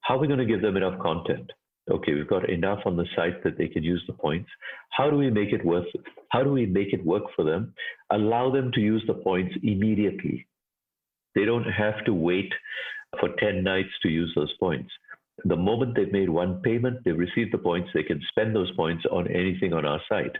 how 0.00 0.16
are 0.16 0.18
we 0.18 0.26
going 0.26 0.40
to 0.40 0.46
give 0.46 0.62
them 0.62 0.76
enough 0.76 0.98
content? 1.00 1.50
Okay, 1.88 2.14
we've 2.14 2.28
got 2.28 2.50
enough 2.50 2.80
on 2.84 2.96
the 2.96 3.06
site 3.14 3.44
that 3.44 3.56
they 3.56 3.68
can 3.68 3.84
use 3.84 4.02
the 4.06 4.12
points. 4.12 4.50
How 4.90 5.08
do 5.08 5.16
we 5.16 5.30
make 5.30 5.52
it 5.52 5.64
worth? 5.64 5.86
How 6.30 6.42
do 6.42 6.50
we 6.50 6.66
make 6.66 6.92
it 6.92 7.04
work 7.04 7.24
for 7.36 7.44
them? 7.44 7.74
Allow 8.10 8.50
them 8.50 8.72
to 8.72 8.80
use 8.80 9.04
the 9.06 9.14
points 9.14 9.54
immediately. 9.62 10.48
They 11.36 11.44
don't 11.44 11.70
have 11.70 12.04
to 12.06 12.14
wait 12.14 12.52
for 13.20 13.28
10 13.38 13.62
nights 13.62 13.90
to 14.02 14.08
use 14.08 14.32
those 14.34 14.52
points. 14.58 14.90
The 15.44 15.54
moment 15.54 15.94
they've 15.94 16.10
made 16.10 16.30
one 16.30 16.60
payment, 16.62 17.00
they've 17.04 17.16
received 17.16 17.52
the 17.52 17.58
points, 17.58 17.90
they 17.94 18.02
can 18.02 18.20
spend 18.30 18.56
those 18.56 18.74
points 18.74 19.04
on 19.10 19.28
anything 19.28 19.72
on 19.72 19.84
our 19.84 20.00
site. 20.08 20.34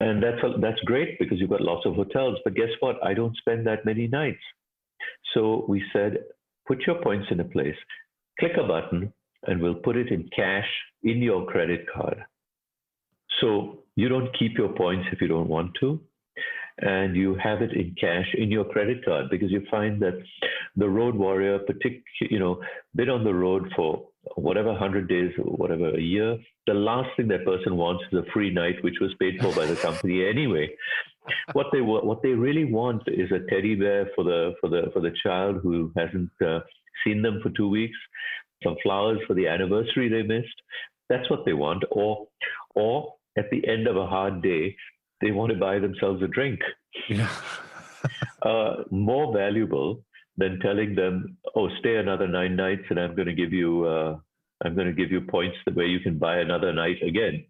And 0.00 0.22
that's, 0.22 0.42
that's 0.60 0.80
great 0.80 1.18
because 1.18 1.38
you've 1.38 1.50
got 1.50 1.60
lots 1.60 1.86
of 1.86 1.94
hotels. 1.94 2.38
But 2.44 2.54
guess 2.54 2.70
what? 2.80 2.96
I 3.04 3.14
don't 3.14 3.36
spend 3.36 3.66
that 3.66 3.84
many 3.84 4.08
nights. 4.08 4.42
So 5.32 5.64
we 5.68 5.82
said, 5.92 6.18
put 6.66 6.86
your 6.86 7.00
points 7.02 7.26
in 7.30 7.40
a 7.40 7.44
place, 7.44 7.76
click 8.40 8.52
a 8.58 8.66
button, 8.66 9.12
and 9.46 9.60
we'll 9.60 9.74
put 9.74 9.96
it 9.96 10.08
in 10.08 10.28
cash 10.34 10.68
in 11.02 11.22
your 11.22 11.46
credit 11.46 11.86
card. 11.92 12.24
So 13.40 13.84
you 13.96 14.08
don't 14.08 14.36
keep 14.38 14.56
your 14.58 14.70
points 14.70 15.08
if 15.12 15.20
you 15.20 15.28
don't 15.28 15.48
want 15.48 15.72
to, 15.80 16.00
and 16.78 17.16
you 17.16 17.34
have 17.36 17.62
it 17.62 17.72
in 17.72 17.94
cash 17.98 18.26
in 18.36 18.50
your 18.50 18.64
credit 18.64 19.04
card 19.04 19.30
because 19.30 19.50
you 19.50 19.62
find 19.70 20.00
that 20.02 20.18
the 20.76 20.88
road 20.88 21.14
warrior, 21.14 21.58
partic- 21.60 22.02
you 22.20 22.38
know, 22.38 22.60
been 22.94 23.08
on 23.08 23.24
the 23.24 23.32
road 23.34 23.72
for 23.74 24.06
whatever 24.34 24.70
100 24.70 25.08
days 25.08 25.32
or 25.38 25.44
whatever 25.44 25.90
a 25.90 26.00
year, 26.00 26.36
the 26.66 26.74
last 26.74 27.08
thing 27.16 27.28
that 27.28 27.44
person 27.44 27.76
wants 27.76 28.04
is 28.12 28.18
a 28.18 28.30
free 28.32 28.52
night, 28.52 28.82
which 28.82 28.96
was 29.00 29.14
paid 29.18 29.40
for 29.40 29.54
by 29.54 29.66
the 29.66 29.76
company 29.76 30.28
anyway. 30.28 30.68
What 31.54 31.66
they 31.72 31.80
what 31.80 32.22
they 32.22 32.30
really 32.30 32.64
want 32.64 33.02
is 33.08 33.32
a 33.32 33.40
teddy 33.50 33.74
bear 33.74 34.08
for 34.14 34.22
the 34.22 34.54
for 34.60 34.68
the 34.68 34.90
for 34.92 35.00
the 35.00 35.10
child 35.24 35.58
who 35.60 35.90
hasn't 35.96 36.30
uh, 36.44 36.60
seen 37.04 37.20
them 37.20 37.40
for 37.42 37.50
two 37.50 37.68
weeks, 37.68 37.96
some 38.66 38.76
flowers 38.82 39.18
for 39.26 39.34
the 39.34 39.46
anniversary 39.46 40.08
they 40.08 40.22
missed. 40.22 40.60
That's 41.08 41.28
what 41.30 41.44
they 41.44 41.52
want, 41.52 41.84
or 41.90 42.26
or 42.74 43.14
at 43.38 43.50
the 43.50 43.66
end 43.66 43.86
of 43.86 43.96
a 43.96 44.06
hard 44.06 44.42
day, 44.42 44.76
they 45.20 45.30
want 45.30 45.52
to 45.52 45.58
buy 45.58 45.78
themselves 45.78 46.22
a 46.22 46.28
drink. 46.28 46.60
Yeah. 47.08 47.30
Uh, 48.42 48.84
more 48.92 49.32
valuable 49.32 50.04
than 50.36 50.60
telling 50.60 50.94
them, 50.94 51.36
"Oh, 51.56 51.68
stay 51.80 51.96
another 51.96 52.28
nine 52.28 52.54
nights, 52.54 52.84
and 52.90 53.00
I'm 53.00 53.16
going 53.16 53.26
to 53.26 53.34
give 53.34 53.52
you 53.52 53.84
uh, 53.84 54.16
I'm 54.64 54.76
going 54.76 54.86
to 54.86 54.92
give 54.92 55.10
you 55.10 55.22
points 55.22 55.56
the 55.66 55.72
way 55.72 55.86
you 55.86 55.98
can 55.98 56.16
buy 56.16 56.36
another 56.38 56.72
night 56.72 57.02
again." 57.02 57.44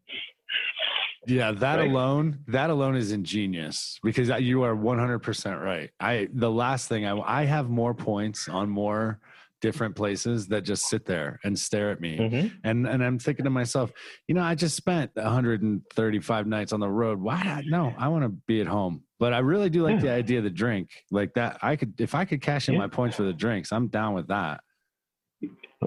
Yeah, 1.27 1.53
that 1.53 1.77
right? 1.77 1.91
alone, 1.91 2.39
that 2.47 2.71
alone 2.71 2.97
is 2.97 3.13
ingenious 3.13 3.99
because 4.03 4.29
you 4.41 4.63
are 4.63 4.75
100% 4.75 5.63
right. 5.63 5.91
I 6.01 6.29
the 6.33 6.51
last 6.51 6.89
thing 6.89 7.05
I 7.05 7.19
I 7.19 7.45
have 7.45 7.69
more 7.69 7.93
points 7.93 8.49
on 8.49 8.71
more 8.71 9.21
different 9.61 9.97
places 9.97 10.49
that 10.49 10.63
just 10.63 10.89
sit 10.89 11.05
there 11.07 11.39
and 11.45 11.59
stare 11.59 11.91
at 11.91 12.01
me. 12.01 12.19
Mm-hmm. 12.19 12.49
And 12.65 12.87
and 12.87 13.03
I'm 13.03 13.19
thinking 13.19 13.45
to 13.45 13.51
myself, 13.51 13.93
you 14.29 14.35
know, 14.35 14.43
I 14.43 14.55
just 14.55 14.77
spent 14.77 15.11
135 15.15 16.47
nights 16.47 16.73
on 16.73 16.81
the 16.81 16.89
road. 16.89 17.21
Why 17.21 17.43
not? 17.43 17.65
no, 17.67 17.95
I 17.99 18.09
want 18.09 18.25
to 18.25 18.31
be 18.47 18.61
at 18.61 18.67
home. 18.67 19.03
But 19.19 19.33
I 19.33 19.39
really 19.39 19.71
do 19.71 19.83
like 19.83 19.97
yeah. 19.97 20.03
the 20.03 20.11
idea 20.11 20.39
of 20.39 20.45
the 20.45 20.51
drink. 20.51 20.91
Like 21.11 21.35
that 21.35 21.59
I 21.63 21.77
could 21.77 22.01
if 22.01 22.15
I 22.15 22.25
could 22.25 22.43
cash 22.43 22.69
in 22.69 22.75
yeah. 22.75 22.81
my 22.81 22.89
points 22.89 23.17
for 23.17 23.23
the 23.23 23.33
drinks, 23.33 23.73
I'm 23.73 23.89
down 23.89 24.15
with 24.15 24.29
that. 24.29 24.61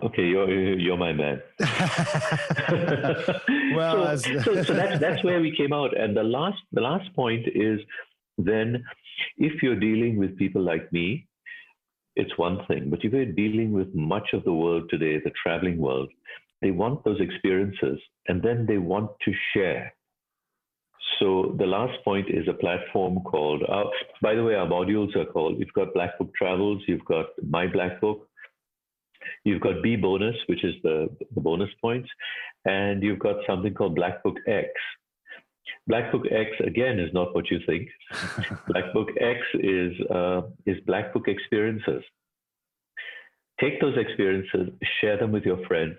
Okay, 0.03 0.23
you're 0.23 0.79
you're 0.79 0.97
my 0.97 1.13
man. 1.13 1.41
well, 3.75 3.95
so, 3.95 4.03
as... 4.03 4.23
so, 4.23 4.63
so 4.63 4.73
that's 4.73 4.99
that's 4.99 5.23
where 5.23 5.41
we 5.41 5.55
came 5.55 5.73
out. 5.73 5.97
And 5.97 6.15
the 6.15 6.23
last 6.23 6.61
the 6.71 6.81
last 6.81 7.13
point 7.15 7.47
is 7.53 7.79
then 8.37 8.83
if 9.37 9.61
you're 9.61 9.79
dealing 9.79 10.17
with 10.17 10.37
people 10.37 10.61
like 10.61 10.91
me, 10.91 11.27
it's 12.15 12.37
one 12.37 12.65
thing. 12.67 12.89
But 12.89 12.99
if 13.03 13.13
you're 13.13 13.25
dealing 13.25 13.71
with 13.71 13.93
much 13.93 14.29
of 14.33 14.43
the 14.43 14.53
world 14.53 14.89
today, 14.89 15.19
the 15.23 15.31
traveling 15.41 15.77
world, 15.77 16.09
they 16.61 16.71
want 16.71 17.03
those 17.03 17.21
experiences 17.21 17.99
and 18.27 18.41
then 18.41 18.65
they 18.67 18.77
want 18.77 19.11
to 19.25 19.31
share. 19.53 19.93
So 21.19 21.55
the 21.57 21.65
last 21.65 22.03
point 22.03 22.29
is 22.29 22.47
a 22.47 22.53
platform 22.53 23.19
called, 23.21 23.63
uh, 23.63 23.85
by 24.21 24.35
the 24.35 24.43
way, 24.43 24.55
our 24.55 24.67
modules 24.67 25.15
are 25.15 25.25
called, 25.25 25.59
you've 25.59 25.73
got 25.73 25.93
Black 25.93 26.17
Book 26.17 26.33
Travels, 26.35 26.81
you've 26.87 27.05
got 27.05 27.27
My 27.47 27.67
Black 27.67 27.99
Book, 27.99 28.29
You've 29.43 29.61
got 29.61 29.81
B 29.83 29.95
bonus, 29.95 30.35
which 30.47 30.63
is 30.63 30.75
the, 30.83 31.09
the 31.33 31.41
bonus 31.41 31.69
points, 31.81 32.09
and 32.65 33.01
you've 33.03 33.19
got 33.19 33.37
something 33.47 33.73
called 33.73 33.95
Black 33.95 34.23
Book 34.23 34.37
X. 34.47 34.69
Black 35.87 36.11
Book 36.11 36.25
X 36.31 36.49
again 36.65 36.99
is 36.99 37.13
not 37.13 37.33
what 37.33 37.49
you 37.49 37.59
think. 37.65 37.87
Black 38.67 38.93
Book 38.93 39.09
X 39.19 39.39
is 39.55 39.93
uh, 40.09 40.41
is 40.65 40.77
Black 40.85 41.13
Book 41.13 41.27
experiences. 41.27 42.03
Take 43.59 43.81
those 43.81 43.97
experiences, 43.97 44.69
share 45.01 45.17
them 45.17 45.31
with 45.31 45.43
your 45.43 45.65
friends, 45.67 45.97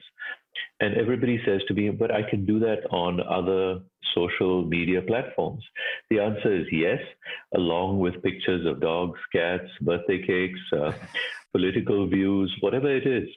and 0.80 0.94
everybody 0.94 1.40
says 1.44 1.60
to 1.68 1.74
me, 1.74 1.90
"But 1.90 2.10
I 2.10 2.22
can 2.28 2.46
do 2.46 2.58
that 2.60 2.86
on 2.90 3.20
other 3.20 3.80
social 4.14 4.64
media 4.64 5.02
platforms." 5.02 5.62
The 6.10 6.20
answer 6.20 6.52
is 6.52 6.66
yes, 6.72 7.00
along 7.54 7.98
with 7.98 8.22
pictures 8.22 8.66
of 8.66 8.80
dogs, 8.80 9.20
cats, 9.32 9.68
birthday 9.82 10.24
cakes, 10.26 10.60
uh, 10.72 10.92
political 11.52 12.06
views, 12.06 12.54
whatever 12.60 12.94
it 12.94 13.06
is, 13.06 13.28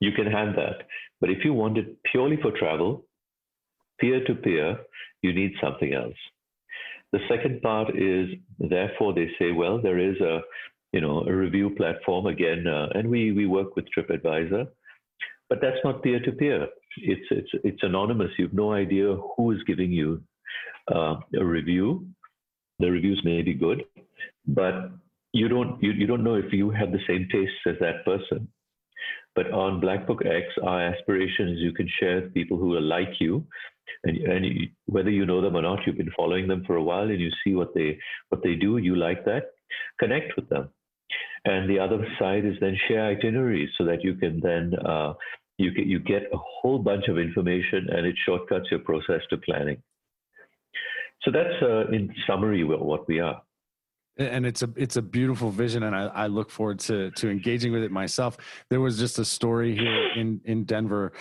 you 0.00 0.12
can 0.12 0.26
have 0.26 0.56
that. 0.56 0.86
But 1.20 1.30
if 1.30 1.44
you 1.44 1.54
want 1.54 1.78
it 1.78 1.96
purely 2.10 2.36
for 2.42 2.50
travel, 2.50 3.04
peer 4.02 4.22
to 4.26 4.34
peer, 4.34 4.76
you 5.22 5.32
need 5.32 5.52
something 5.62 5.94
else. 5.94 6.20
The 7.12 7.20
second 7.28 7.62
part 7.62 7.96
is, 7.96 8.28
therefore, 8.58 9.14
they 9.14 9.28
say, 9.38 9.52
well, 9.52 9.80
there 9.80 9.98
is 9.98 10.20
a, 10.20 10.40
you 10.92 11.00
know, 11.00 11.24
a 11.26 11.32
review 11.32 11.70
platform 11.76 12.26
again, 12.26 12.66
uh, 12.66 12.88
and 12.94 13.08
we 13.08 13.32
we 13.32 13.46
work 13.46 13.76
with 13.76 13.86
TripAdvisor, 13.96 14.66
but 15.48 15.58
that's 15.62 15.82
not 15.84 16.02
peer 16.02 16.20
to 16.20 16.32
peer. 16.32 16.66
It's 16.96 17.28
it's 17.30 17.52
it's 17.64 17.82
anonymous. 17.82 18.32
You've 18.38 18.60
no 18.64 18.72
idea 18.72 19.16
who 19.36 19.52
is 19.52 19.62
giving 19.66 19.92
you 19.92 20.22
uh, 20.94 21.16
a 21.42 21.44
review. 21.44 22.06
The 22.78 22.90
reviews 22.90 23.20
may 23.24 23.42
be 23.42 23.54
good, 23.54 23.84
but 24.46 24.74
you 25.32 25.48
don't 25.48 25.82
you, 25.82 25.92
you 25.92 26.06
don't 26.06 26.24
know 26.24 26.34
if 26.34 26.52
you 26.52 26.70
have 26.70 26.92
the 26.92 27.04
same 27.06 27.28
tastes 27.30 27.62
as 27.66 27.76
that 27.80 28.04
person. 28.04 28.48
But 29.34 29.50
on 29.50 29.80
Black 29.80 30.06
Book 30.06 30.22
X, 30.26 30.46
our 30.62 30.82
aspiration 30.82 31.48
is 31.48 31.58
you 31.58 31.72
can 31.72 31.88
share 31.98 32.20
with 32.20 32.34
people 32.34 32.58
who 32.58 32.74
are 32.74 32.80
like 32.80 33.14
you, 33.18 33.46
and, 34.04 34.16
and 34.16 34.44
you, 34.44 34.68
whether 34.86 35.10
you 35.10 35.24
know 35.24 35.40
them 35.40 35.56
or 35.56 35.62
not, 35.62 35.80
you've 35.86 35.96
been 35.96 36.12
following 36.16 36.48
them 36.48 36.64
for 36.66 36.76
a 36.76 36.82
while, 36.82 37.08
and 37.08 37.20
you 37.20 37.30
see 37.44 37.54
what 37.54 37.74
they 37.74 37.98
what 38.28 38.42
they 38.42 38.54
do. 38.54 38.76
You 38.76 38.96
like 38.96 39.24
that, 39.24 39.52
connect 39.98 40.36
with 40.36 40.48
them. 40.48 40.68
And 41.44 41.68
the 41.68 41.78
other 41.78 42.06
side 42.18 42.44
is 42.44 42.54
then 42.60 42.76
share 42.88 43.06
itineraries 43.06 43.70
so 43.76 43.84
that 43.84 44.04
you 44.04 44.14
can 44.14 44.40
then 44.40 44.74
uh, 44.86 45.14
you 45.58 45.72
get 45.72 45.86
you 45.86 45.98
get 45.98 46.22
a 46.32 46.36
whole 46.36 46.78
bunch 46.78 47.08
of 47.08 47.18
information, 47.18 47.88
and 47.90 48.06
it 48.06 48.16
shortcuts 48.26 48.70
your 48.70 48.80
process 48.80 49.22
to 49.30 49.38
planning. 49.38 49.82
So 51.22 51.30
that's 51.30 51.62
uh, 51.62 51.88
in 51.88 52.12
summary 52.26 52.64
what 52.64 53.08
we 53.08 53.20
are 53.20 53.40
and 54.18 54.44
it's 54.44 54.62
a 54.62 54.68
it's 54.76 54.96
a 54.96 55.02
beautiful 55.02 55.50
vision 55.50 55.84
and 55.84 55.96
I, 55.96 56.06
I, 56.06 56.26
look 56.26 56.50
forward 56.50 56.78
to 56.80 57.10
to 57.12 57.30
engaging 57.30 57.72
with 57.72 57.82
it 57.82 57.90
myself. 57.90 58.36
There 58.68 58.80
was 58.80 58.98
just 58.98 59.18
a 59.18 59.24
story 59.24 59.74
here 59.74 60.08
in 60.14 60.40
in 60.44 60.64
denver 60.64 61.12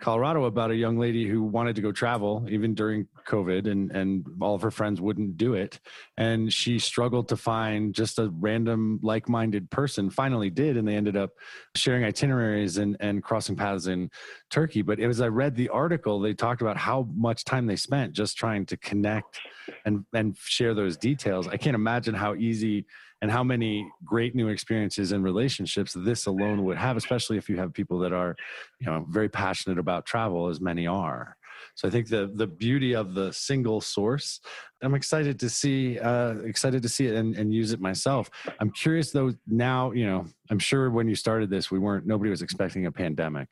colorado 0.00 0.44
about 0.44 0.70
a 0.70 0.74
young 0.74 0.98
lady 0.98 1.28
who 1.28 1.42
wanted 1.42 1.76
to 1.76 1.82
go 1.82 1.92
travel 1.92 2.44
even 2.48 2.74
during 2.74 3.06
covid 3.30 3.70
and 3.70 3.90
and 3.92 4.26
all 4.40 4.54
of 4.54 4.62
her 4.62 4.70
friends 4.70 5.00
wouldn't 5.00 5.36
do 5.36 5.54
it. 5.54 5.78
And 6.16 6.52
she 6.52 6.78
struggled 6.78 7.28
to 7.28 7.36
find 7.36 7.94
just 7.94 8.18
a 8.18 8.30
random 8.38 8.98
like-minded 9.02 9.70
person 9.70 10.10
finally 10.10 10.50
did 10.50 10.76
and 10.76 10.86
they 10.86 10.96
ended 10.96 11.16
up 11.16 11.30
sharing 11.76 12.04
itineraries 12.04 12.78
and 12.78 12.96
and 13.00 13.22
crossing 13.22 13.56
paths 13.56 13.86
in 13.86 14.10
turkey. 14.50 14.82
But 14.82 14.98
as 15.00 15.20
i 15.20 15.28
read 15.28 15.54
the 15.54 15.68
article 15.68 16.20
they 16.20 16.34
talked 16.34 16.62
about 16.62 16.76
how 16.76 17.08
much 17.14 17.44
time 17.44 17.66
they 17.66 17.76
spent 17.76 18.12
just 18.12 18.36
trying 18.36 18.66
to 18.66 18.76
connect 18.76 19.40
and 19.84 20.04
and 20.12 20.36
share 20.36 20.74
those 20.74 20.96
details. 20.96 21.46
I 21.48 21.56
can't 21.56 21.76
imagine 21.76 22.14
how 22.14 22.34
easy 22.34 22.86
and 23.22 23.30
how 23.30 23.44
many 23.44 23.86
great 24.04 24.34
new 24.34 24.48
experiences 24.48 25.12
and 25.12 25.22
relationships 25.22 25.94
this 25.94 26.26
alone 26.26 26.64
would 26.64 26.78
have 26.78 26.96
especially 26.96 27.36
if 27.36 27.48
you 27.48 27.56
have 27.56 27.72
people 27.72 27.98
that 27.98 28.12
are 28.12 28.34
you 28.78 28.86
know 28.86 29.04
very 29.08 29.28
passionate 29.28 29.78
about 29.78 30.06
travel 30.06 30.48
as 30.48 30.60
many 30.60 30.86
are 30.86 31.36
so 31.80 31.88
i 31.88 31.90
think 31.90 32.08
the 32.08 32.30
the 32.34 32.46
beauty 32.46 32.94
of 32.94 33.14
the 33.14 33.32
single 33.32 33.80
source 33.80 34.40
i'm 34.82 34.94
excited 34.94 35.40
to 35.40 35.48
see 35.48 35.98
uh 35.98 36.34
excited 36.40 36.82
to 36.82 36.88
see 36.88 37.06
it 37.06 37.14
and, 37.14 37.34
and 37.36 37.54
use 37.54 37.72
it 37.72 37.80
myself 37.80 38.28
i'm 38.60 38.70
curious 38.70 39.10
though 39.10 39.32
now 39.46 39.90
you 39.92 40.06
know 40.06 40.26
i'm 40.50 40.58
sure 40.58 40.90
when 40.90 41.08
you 41.08 41.14
started 41.14 41.48
this 41.48 41.70
we 41.70 41.78
weren't 41.78 42.06
nobody 42.06 42.30
was 42.30 42.42
expecting 42.42 42.84
a 42.84 42.92
pandemic 42.92 43.48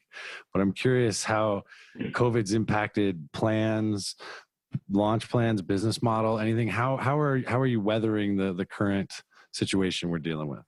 but 0.52 0.60
i'm 0.60 0.72
curious 0.72 1.24
how 1.24 1.62
covid's 2.12 2.52
impacted 2.52 3.28
plans 3.32 4.14
launch 4.90 5.28
plans, 5.28 5.62
business 5.62 6.02
model, 6.02 6.38
anything? 6.38 6.68
How 6.68 6.96
how 6.96 7.18
are 7.18 7.42
how 7.46 7.58
are 7.58 7.66
you 7.66 7.80
weathering 7.80 8.36
the 8.36 8.52
the 8.52 8.66
current 8.66 9.12
situation 9.52 10.10
we're 10.10 10.18
dealing 10.18 10.48
with? 10.48 10.62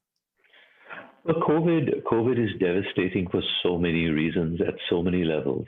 Well, 1.25 1.37
COVID 1.37 2.03
COVID 2.05 2.42
is 2.42 2.59
devastating 2.59 3.29
for 3.29 3.42
so 3.62 3.79
many 3.79 4.07
reasons 4.07 4.61
at 4.61 4.75
so 4.88 5.03
many 5.03 5.25
levels. 5.25 5.66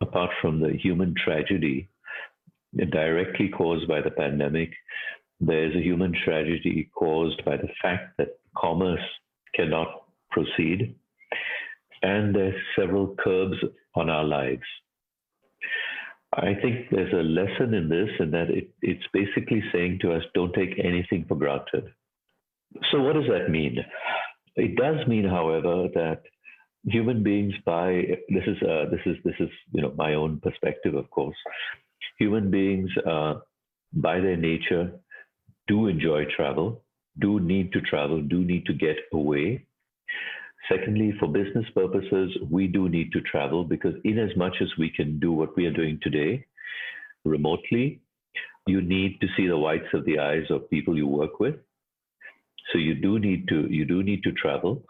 Apart 0.00 0.30
from 0.40 0.60
the 0.60 0.72
human 0.72 1.14
tragedy 1.22 1.88
directly 2.90 3.48
caused 3.48 3.88
by 3.88 4.00
the 4.00 4.10
pandemic, 4.10 4.72
there's 5.40 5.74
a 5.74 5.82
human 5.82 6.14
tragedy 6.24 6.90
caused 6.94 7.44
by 7.44 7.56
the 7.56 7.68
fact 7.82 8.16
that 8.18 8.38
commerce 8.56 9.00
cannot 9.54 10.04
proceed, 10.30 10.94
and 12.02 12.34
there's 12.34 12.54
several 12.76 13.14
curbs 13.22 13.56
on 13.94 14.10
our 14.10 14.24
lives. 14.24 14.62
I 16.32 16.54
think 16.62 16.90
there's 16.90 17.12
a 17.12 17.22
lesson 17.22 17.74
in 17.74 17.88
this, 17.88 18.10
and 18.20 18.32
that 18.32 18.50
it, 18.50 18.70
it's 18.82 19.04
basically 19.12 19.62
saying 19.72 19.98
to 20.02 20.12
us, 20.12 20.22
don't 20.34 20.54
take 20.54 20.78
anything 20.78 21.24
for 21.26 21.34
granted. 21.34 21.92
So, 22.92 23.00
what 23.00 23.14
does 23.14 23.26
that 23.28 23.50
mean? 23.50 23.78
It 24.54 24.76
does 24.76 25.06
mean, 25.08 25.24
however, 25.24 25.88
that 25.94 26.22
human 26.84 27.22
beings, 27.22 27.54
by 27.64 28.04
this 28.28 28.44
is 28.46 28.56
uh, 28.62 28.86
this 28.90 29.00
is 29.06 29.16
this 29.24 29.34
is 29.40 29.48
you 29.72 29.82
know 29.82 29.92
my 29.96 30.14
own 30.14 30.40
perspective, 30.40 30.94
of 30.94 31.10
course. 31.10 31.36
Human 32.18 32.50
beings, 32.50 32.90
uh, 33.06 33.34
by 33.92 34.20
their 34.20 34.36
nature, 34.36 34.92
do 35.68 35.86
enjoy 35.88 36.24
travel, 36.36 36.82
do 37.18 37.40
need 37.40 37.72
to 37.72 37.80
travel, 37.80 38.20
do 38.22 38.44
need 38.44 38.66
to 38.66 38.74
get 38.74 38.96
away. 39.12 39.66
Secondly, 40.68 41.12
for 41.18 41.26
business 41.28 41.64
purposes, 41.74 42.30
we 42.50 42.66
do 42.66 42.88
need 42.88 43.12
to 43.12 43.20
travel 43.22 43.64
because, 43.64 43.94
in 44.04 44.18
as 44.18 44.34
much 44.36 44.56
as 44.60 44.68
we 44.78 44.90
can 44.90 45.18
do 45.18 45.32
what 45.32 45.56
we 45.56 45.66
are 45.66 45.72
doing 45.72 45.98
today 46.02 46.44
remotely, 47.24 48.00
you 48.66 48.80
need 48.80 49.20
to 49.20 49.26
see 49.36 49.46
the 49.46 49.56
whites 49.56 49.92
of 49.94 50.04
the 50.04 50.18
eyes 50.18 50.44
of 50.50 50.70
people 50.70 50.96
you 50.96 51.06
work 51.06 51.40
with. 51.40 51.56
So 52.72 52.78
you 52.78 52.94
do 52.94 53.18
need 53.18 53.48
to 53.48 53.66
you 53.68 53.84
do 53.84 54.02
need 54.02 54.22
to 54.22 54.32
travel. 54.32 54.84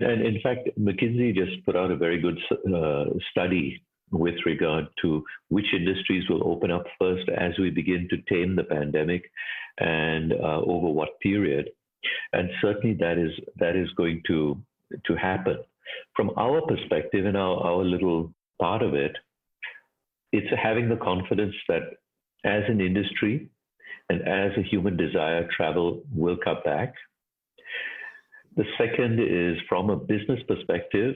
And 0.00 0.22
in 0.24 0.40
fact, 0.42 0.68
McKinsey 0.78 1.34
just 1.34 1.64
put 1.64 1.76
out 1.76 1.90
a 1.90 1.96
very 1.96 2.20
good 2.20 2.38
uh, 2.72 3.04
study 3.30 3.82
with 4.10 4.36
regard 4.46 4.86
to 5.02 5.24
which 5.48 5.66
industries 5.74 6.28
will 6.28 6.46
open 6.48 6.70
up 6.70 6.84
first 6.98 7.28
as 7.28 7.52
we 7.58 7.70
begin 7.70 8.08
to 8.10 8.16
tame 8.32 8.56
the 8.56 8.64
pandemic 8.64 9.30
and 9.78 10.32
uh, 10.32 10.60
over 10.60 10.88
what 10.88 11.20
period. 11.20 11.70
And 12.32 12.48
certainly 12.62 12.96
that 13.00 13.18
is 13.18 13.32
that 13.56 13.76
is 13.76 13.90
going 13.96 14.22
to 14.28 14.56
to 15.06 15.14
happen. 15.16 15.58
From 16.14 16.30
our 16.36 16.62
perspective 16.62 17.26
and 17.26 17.36
our, 17.36 17.56
our 17.58 17.84
little 17.84 18.32
part 18.60 18.82
of 18.82 18.94
it, 18.94 19.16
it's 20.32 20.46
having 20.62 20.88
the 20.88 20.96
confidence 20.96 21.54
that 21.68 21.82
as 22.44 22.62
an 22.68 22.80
industry 22.80 23.48
and 24.10 24.22
as 24.22 24.52
a 24.56 24.62
human 24.62 24.96
desire, 24.96 25.48
travel 25.54 26.02
will 26.14 26.36
come 26.42 26.58
back. 26.64 26.94
The 28.58 28.64
second 28.76 29.20
is 29.20 29.56
from 29.68 29.88
a 29.88 29.96
business 29.96 30.40
perspective, 30.48 31.14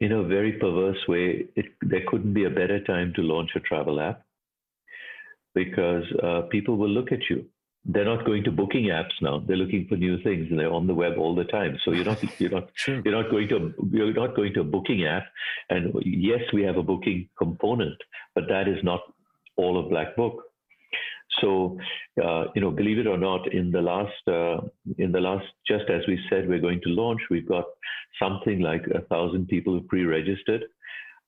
in 0.00 0.12
a 0.12 0.22
very 0.22 0.52
perverse 0.52 1.02
way, 1.08 1.46
it, 1.56 1.64
there 1.80 2.02
couldn't 2.06 2.34
be 2.34 2.44
a 2.44 2.50
better 2.50 2.78
time 2.84 3.14
to 3.16 3.22
launch 3.22 3.52
a 3.56 3.60
travel 3.60 3.98
app 3.98 4.22
because 5.54 6.04
uh, 6.22 6.42
people 6.50 6.76
will 6.76 6.90
look 6.90 7.10
at 7.10 7.30
you. 7.30 7.46
They're 7.86 8.04
not 8.04 8.26
going 8.26 8.44
to 8.44 8.52
booking 8.52 8.88
apps 8.88 9.16
now. 9.22 9.42
They're 9.46 9.56
looking 9.56 9.86
for 9.88 9.96
new 9.96 10.22
things, 10.22 10.48
and 10.50 10.58
they're 10.58 10.70
on 10.70 10.86
the 10.86 10.92
web 10.92 11.14
all 11.16 11.34
the 11.34 11.44
time. 11.44 11.78
So 11.86 11.92
you're 11.92 12.04
not 12.04 12.22
you're 12.38 12.50
not 12.50 12.68
you're 12.86 13.22
not 13.22 13.30
going 13.30 13.48
to 13.48 13.72
you're 13.90 14.12
not 14.12 14.36
going 14.36 14.52
to 14.52 14.60
a 14.60 14.64
booking 14.64 15.06
app. 15.06 15.24
And 15.70 15.94
yes, 16.04 16.42
we 16.52 16.64
have 16.64 16.76
a 16.76 16.82
booking 16.82 17.30
component, 17.38 17.96
but 18.34 18.44
that 18.48 18.68
is 18.68 18.84
not 18.84 19.00
all 19.56 19.82
of 19.82 19.88
Black 19.88 20.16
Book. 20.16 20.42
So, 21.40 21.78
uh, 22.22 22.44
you 22.54 22.60
know, 22.60 22.70
believe 22.70 22.98
it 22.98 23.06
or 23.06 23.18
not, 23.18 23.52
in 23.52 23.70
the 23.70 23.80
last, 23.80 24.28
uh, 24.28 24.66
in 24.98 25.12
the 25.12 25.20
last, 25.20 25.46
just 25.66 25.84
as 25.90 26.02
we 26.06 26.18
said, 26.28 26.48
we're 26.48 26.60
going 26.60 26.80
to 26.82 26.90
launch. 26.90 27.20
We've 27.30 27.48
got 27.48 27.64
something 28.20 28.60
like 28.60 28.82
a 28.94 29.02
thousand 29.02 29.48
people 29.48 29.72
who 29.72 29.82
pre-registered. 29.82 30.64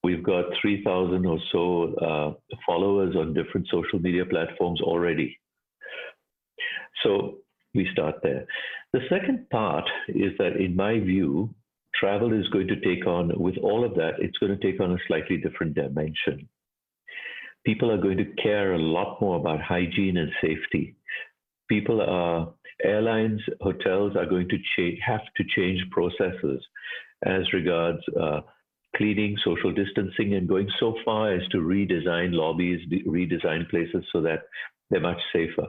We've 0.02 0.22
got 0.22 0.46
3,000 0.60 1.26
or 1.26 1.38
so 1.52 1.94
uh, 1.96 2.54
followers 2.66 3.14
on 3.16 3.34
different 3.34 3.68
social 3.70 3.98
media 3.98 4.24
platforms 4.24 4.80
already. 4.80 5.38
So 7.04 7.38
we 7.74 7.88
start 7.92 8.16
there. 8.22 8.46
The 8.92 9.00
second 9.08 9.48
part 9.50 9.88
is 10.08 10.32
that, 10.38 10.56
in 10.56 10.74
my 10.74 10.98
view, 10.98 11.54
travel 11.94 12.32
is 12.32 12.48
going 12.48 12.68
to 12.68 12.80
take 12.80 13.06
on, 13.06 13.30
with 13.38 13.56
all 13.62 13.84
of 13.84 13.94
that, 13.94 14.14
it's 14.18 14.38
going 14.38 14.56
to 14.56 14.72
take 14.72 14.80
on 14.80 14.92
a 14.92 14.98
slightly 15.06 15.36
different 15.36 15.74
dimension 15.74 16.48
people 17.64 17.90
are 17.90 18.00
going 18.00 18.16
to 18.18 18.42
care 18.42 18.74
a 18.74 18.78
lot 18.78 19.20
more 19.20 19.36
about 19.36 19.60
hygiene 19.60 20.16
and 20.16 20.30
safety. 20.40 20.96
People 21.68 22.00
are, 22.00 22.52
airlines, 22.82 23.40
hotels 23.60 24.16
are 24.16 24.26
going 24.26 24.48
to 24.48 24.58
cha- 24.76 25.00
have 25.04 25.20
to 25.36 25.44
change 25.54 25.80
processes 25.90 26.64
as 27.24 27.52
regards 27.52 28.00
uh, 28.20 28.40
cleaning, 28.96 29.36
social 29.44 29.72
distancing, 29.72 30.34
and 30.34 30.48
going 30.48 30.68
so 30.80 30.94
far 31.04 31.32
as 31.32 31.46
to 31.48 31.58
redesign 31.58 32.32
lobbies, 32.32 32.80
redesign 33.06 33.68
places 33.68 34.04
so 34.12 34.20
that 34.22 34.42
they're 34.88 35.00
much 35.00 35.20
safer. 35.32 35.66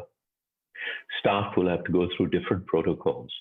Staff 1.20 1.56
will 1.56 1.70
have 1.70 1.84
to 1.84 1.92
go 1.92 2.08
through 2.16 2.30
different 2.30 2.66
protocols. 2.66 3.32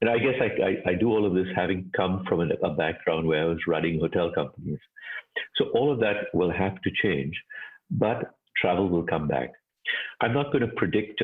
And 0.00 0.08
I 0.08 0.18
guess 0.18 0.34
I, 0.40 0.62
I, 0.62 0.92
I 0.92 0.94
do 0.94 1.08
all 1.08 1.26
of 1.26 1.34
this 1.34 1.48
having 1.54 1.90
come 1.96 2.24
from 2.28 2.40
a, 2.40 2.66
a 2.66 2.74
background 2.74 3.26
where 3.26 3.42
I 3.42 3.46
was 3.46 3.58
running 3.66 4.00
hotel 4.00 4.30
companies. 4.34 4.78
So 5.56 5.66
all 5.74 5.92
of 5.92 6.00
that 6.00 6.28
will 6.32 6.52
have 6.52 6.80
to 6.82 6.90
change 7.02 7.34
but 7.90 8.34
travel 8.60 8.88
will 8.88 9.04
come 9.04 9.28
back. 9.28 9.52
I'm 10.20 10.32
not 10.32 10.52
going 10.52 10.66
to 10.66 10.74
predict 10.76 11.22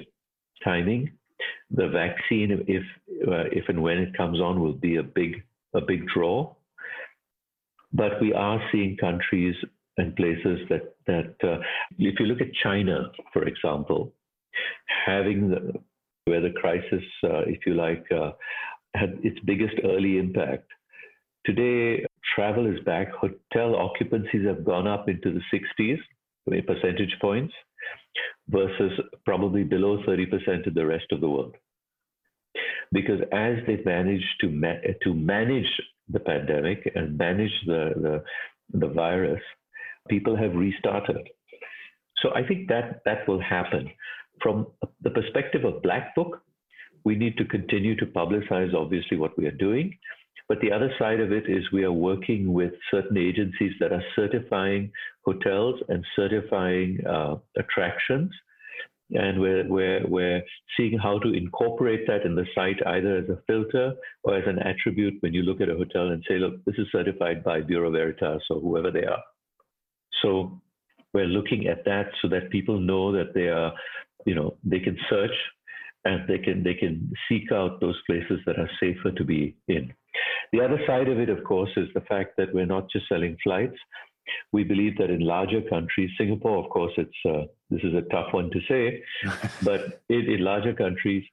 timing. 0.63 1.13
The 1.71 1.89
vaccine, 1.89 2.65
if 2.69 2.83
uh, 3.27 3.49
if 3.51 3.69
and 3.69 3.83
when 3.83 3.99
it 3.99 4.17
comes 4.17 4.41
on, 4.41 4.61
will 4.61 4.75
be 4.75 4.97
a 4.97 5.03
big 5.03 5.43
a 5.75 5.81
big 5.81 6.07
draw. 6.09 6.55
But 7.93 8.21
we 8.21 8.33
are 8.33 8.61
seeing 8.71 8.97
countries 8.97 9.57
and 9.99 10.15
places 10.15 10.61
that 10.71 10.95
that 11.07 11.35
uh, 11.43 11.59
if 11.99 12.21
you 12.21 12.27
look 12.27 12.41
at 12.41 12.53
China, 12.63 13.11
for 13.33 13.45
example, 13.45 14.13
having 15.05 15.51
the, 15.51 15.73
where 16.27 16.41
the 16.41 16.53
crisis, 16.53 17.03
uh, 17.25 17.43
if 17.47 17.67
you 17.67 17.75
like, 17.75 18.05
uh, 18.13 18.33
had 18.95 19.19
its 19.23 19.39
biggest 19.45 19.75
early 19.85 20.19
impact. 20.19 20.69
Today, 21.45 22.07
travel 22.37 22.67
is 22.67 22.79
back. 22.85 23.11
Hotel 23.13 23.75
occupancies 23.75 24.47
have 24.47 24.65
gone 24.65 24.87
up 24.87 25.09
into 25.09 25.33
the 25.33 25.41
60s 25.53 25.99
percentage 26.47 27.17
points 27.21 27.55
versus 28.49 28.93
probably 29.25 29.65
below 29.65 30.03
30% 30.07 30.67
in 30.67 30.75
the 30.75 30.87
rest 30.87 31.07
of 31.13 31.21
the 31.21 31.29
world. 31.29 31.57
Because 32.93 33.21
as 33.33 33.57
they've 33.67 33.85
managed 33.85 34.35
to, 34.41 34.49
ma- 34.51 34.83
to 35.03 35.15
manage 35.15 35.71
the 36.09 36.21
pandemic 36.21 36.91
and 36.95 37.17
manage 37.17 37.53
the, 37.67 37.93
the, 37.97 38.79
the 38.79 38.89
virus, 38.89 39.43
people 40.09 40.37
have 40.37 40.55
restarted. 40.55 41.29
So 42.23 42.31
I 42.35 42.47
think 42.47 42.69
that 42.69 43.03
that 43.05 43.27
will 43.27 43.41
happen. 43.41 43.91
From 44.43 44.67
the 45.03 45.11
perspective 45.11 45.65
of 45.65 45.83
Black 45.83 46.15
Book, 46.15 46.43
we 47.05 47.15
need 47.17 47.37
to 47.39 47.45
continue 47.45 47.97
to 47.97 48.07
publicize 48.07 48.75
obviously 48.75 49.17
what 49.17 49.37
we 49.39 49.47
are 49.47 49.53
doing. 49.53 49.97
But 50.53 50.61
the 50.61 50.71
other 50.71 50.93
side 50.99 51.21
of 51.21 51.33
it 51.33 51.49
is 51.49 51.73
we 51.73 51.85
are 51.85 51.93
working 51.93 52.53
with 52.53 52.75
certain 52.91 53.17
agencies 53.17 53.73
that 53.81 53.91
are 53.91 54.05
certifying 54.15 54.93
hotels 55.25 55.81
and 55.89 56.05
certifying 56.15 56.99
uh, 57.07 57.37
attractions. 57.57 58.31
And 59.13 59.41
we're, 59.41 59.67
we're, 59.67 60.07
we're 60.07 60.43
seeing 60.77 60.99
how 60.99 61.21
to 61.21 61.33
incorporate 61.33 62.07
that 62.07 62.27
in 62.27 62.35
the 62.35 62.45
site 62.55 62.87
either 62.87 63.17
as 63.17 63.31
a 63.31 63.39
filter 63.47 63.95
or 64.25 64.37
as 64.37 64.45
an 64.47 64.59
attribute 64.59 65.15
when 65.21 65.33
you 65.33 65.41
look 65.41 65.63
at 65.63 65.71
a 65.71 65.75
hotel 65.75 66.09
and 66.09 66.23
say, 66.29 66.37
look, 66.37 66.63
this 66.67 66.75
is 66.77 66.87
certified 66.93 67.43
by 67.43 67.63
Bureau 67.63 67.91
Veritas 67.91 68.43
or 68.51 68.61
whoever 68.61 68.91
they 68.91 69.07
are. 69.07 69.23
So 70.21 70.61
we're 71.15 71.25
looking 71.25 71.67
at 71.67 71.87
that 71.87 72.09
so 72.21 72.29
that 72.29 72.51
people 72.51 72.79
know 72.79 73.11
that 73.13 73.33
they 73.33 73.49
are, 73.49 73.73
you 74.27 74.35
know, 74.35 74.59
they 74.65 74.81
can 74.81 74.99
search 75.09 75.33
and 76.05 76.29
they 76.29 76.37
can 76.37 76.63
they 76.63 76.75
can 76.75 77.11
seek 77.27 77.51
out 77.53 77.81
those 77.81 77.99
places 78.07 78.41
that 78.45 78.59
are 78.59 78.69
safer 78.79 79.13
to 79.13 79.25
be 79.25 79.57
in. 79.69 79.95
The 80.53 80.61
other 80.61 80.79
side 80.87 81.09
of 81.09 81.19
it, 81.19 81.29
of 81.29 81.43
course, 81.45 81.71
is 81.77 81.89
the 81.95 82.03
fact 82.03 82.37
that 82.37 82.53
we're 82.53 82.67
not 82.67 82.91
just 82.91 83.09
selling 83.09 83.37
flights. 83.43 83.77
We 84.53 84.65
believe 84.65 84.97
that 84.99 85.11
in 85.11 85.21
larger 85.21 85.63
countries, 85.63 86.11
Singapore, 86.17 86.63
of 86.65 86.71
course, 86.71 86.93
it's 86.97 87.17
uh, 87.29 87.47
this 87.71 87.83
is 87.83 87.95
a 87.95 88.03
tough 88.13 88.33
one 88.33 88.51
to 88.51 88.61
say, 88.69 89.03
but 89.63 90.03
in, 90.09 90.31
in 90.31 90.45
larger 90.45 90.75
countries, 90.75 91.25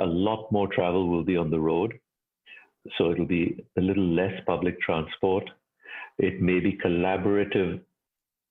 a 0.00 0.04
lot 0.06 0.50
more 0.50 0.68
travel 0.68 1.08
will 1.08 1.24
be 1.24 1.36
on 1.36 1.50
the 1.50 1.60
road. 1.60 1.94
So 2.98 3.10
it'll 3.10 3.26
be 3.26 3.64
a 3.78 3.80
little 3.80 4.06
less 4.06 4.34
public 4.46 4.80
transport. 4.80 5.48
It 6.18 6.42
may 6.42 6.60
be 6.60 6.78
collaborative 6.84 7.80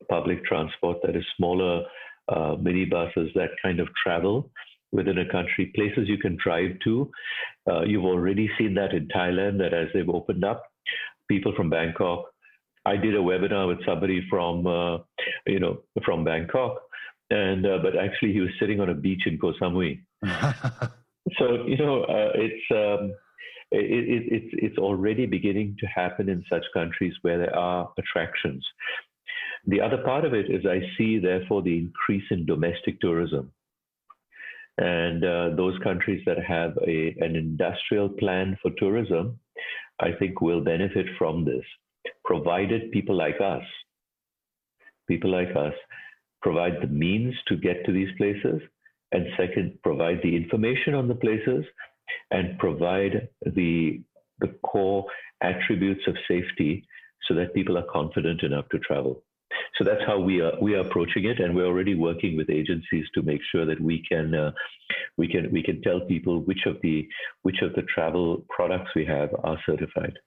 public 0.09 0.43
transport 0.45 0.97
that 1.03 1.15
is 1.15 1.23
smaller 1.37 1.83
uh, 2.29 2.55
minibuses 2.55 3.33
that 3.35 3.49
kind 3.61 3.79
of 3.79 3.87
travel 4.01 4.49
within 4.93 5.17
a 5.17 5.29
country, 5.29 5.71
places 5.75 6.07
you 6.07 6.17
can 6.17 6.37
drive 6.41 6.71
to. 6.83 7.11
Uh, 7.69 7.81
you've 7.81 8.05
already 8.05 8.49
seen 8.57 8.75
that 8.75 8.93
in 8.93 9.07
Thailand, 9.07 9.57
that 9.57 9.73
as 9.73 9.87
they've 9.93 10.09
opened 10.09 10.45
up, 10.45 10.63
people 11.27 11.53
from 11.55 11.69
Bangkok. 11.69 12.25
I 12.85 12.97
did 12.97 13.15
a 13.15 13.19
webinar 13.19 13.67
with 13.67 13.85
somebody 13.85 14.25
from, 14.29 14.67
uh, 14.67 14.97
you 15.47 15.59
know, 15.59 15.79
from 16.05 16.23
Bangkok, 16.23 16.81
and 17.29 17.65
uh, 17.65 17.79
but 17.81 17.97
actually 17.97 18.33
he 18.33 18.41
was 18.41 18.51
sitting 18.59 18.79
on 18.79 18.89
a 18.89 18.93
beach 18.93 19.23
in 19.25 19.37
Koh 19.39 19.53
Samui. 19.59 20.01
so 21.37 21.65
you 21.65 21.77
know, 21.77 22.03
uh, 22.03 22.31
it's. 22.35 22.63
Um, 22.71 23.13
it, 23.75 24.07
it, 24.07 24.23
it's 24.31 24.53
it's 24.53 24.77
already 24.77 25.25
beginning 25.25 25.75
to 25.79 25.87
happen 25.87 26.29
in 26.29 26.45
such 26.47 26.63
countries 26.75 27.13
where 27.23 27.39
there 27.39 27.55
are 27.55 27.91
attractions. 27.97 28.63
The 29.65 29.81
other 29.81 29.97
part 29.97 30.25
of 30.25 30.33
it 30.35 30.51
is 30.51 30.63
I 30.65 30.81
see, 30.95 31.17
therefore, 31.17 31.63
the 31.63 31.77
increase 31.77 32.25
in 32.29 32.45
domestic 32.45 32.99
tourism. 32.99 33.51
And 34.77 35.23
uh, 35.23 35.49
those 35.55 35.77
countries 35.83 36.23
that 36.25 36.43
have 36.43 36.77
a, 36.87 37.15
an 37.19 37.35
industrial 37.35 38.09
plan 38.09 38.57
for 38.61 38.71
tourism, 38.77 39.39
I 39.99 40.11
think 40.17 40.41
will 40.41 40.61
benefit 40.61 41.05
from 41.17 41.45
this, 41.45 41.63
provided 42.25 42.91
people 42.91 43.15
like 43.15 43.39
us, 43.39 43.63
people 45.07 45.31
like 45.31 45.55
us, 45.55 45.73
provide 46.41 46.81
the 46.81 46.87
means 46.87 47.35
to 47.47 47.55
get 47.55 47.85
to 47.85 47.91
these 47.91 48.09
places, 48.17 48.61
and 49.11 49.27
second, 49.37 49.77
provide 49.83 50.19
the 50.23 50.35
information 50.35 50.95
on 50.95 51.07
the 51.07 51.15
places, 51.15 51.63
and 52.31 52.57
provide 52.57 53.29
the, 53.45 54.01
the 54.39 54.53
core 54.63 55.05
attributes 55.41 56.01
of 56.07 56.15
safety 56.27 56.83
so 57.27 57.35
that 57.35 57.53
people 57.53 57.77
are 57.77 57.85
confident 57.91 58.41
enough 58.41 58.67
to 58.69 58.79
travel. 58.79 59.23
So 59.77 59.83
that's 59.83 60.01
how 60.05 60.19
we 60.19 60.41
are 60.41 60.53
we 60.61 60.75
are 60.75 60.79
approaching 60.79 61.25
it, 61.25 61.39
and 61.39 61.55
we're 61.55 61.65
already 61.65 61.95
working 61.95 62.37
with 62.37 62.49
agencies 62.49 63.05
to 63.15 63.21
make 63.21 63.41
sure 63.51 63.65
that 63.65 63.79
we 63.81 64.03
can 64.07 64.33
uh, 64.33 64.51
we 65.17 65.27
can 65.27 65.51
we 65.51 65.63
can 65.63 65.81
tell 65.81 66.01
people 66.01 66.41
which 66.41 66.65
of 66.65 66.77
the 66.83 67.07
which 67.41 67.61
of 67.61 67.73
the 67.73 67.83
travel 67.83 68.45
products 68.49 68.91
we 68.95 69.05
have 69.05 69.29
are 69.43 69.57
certified. 69.65 70.17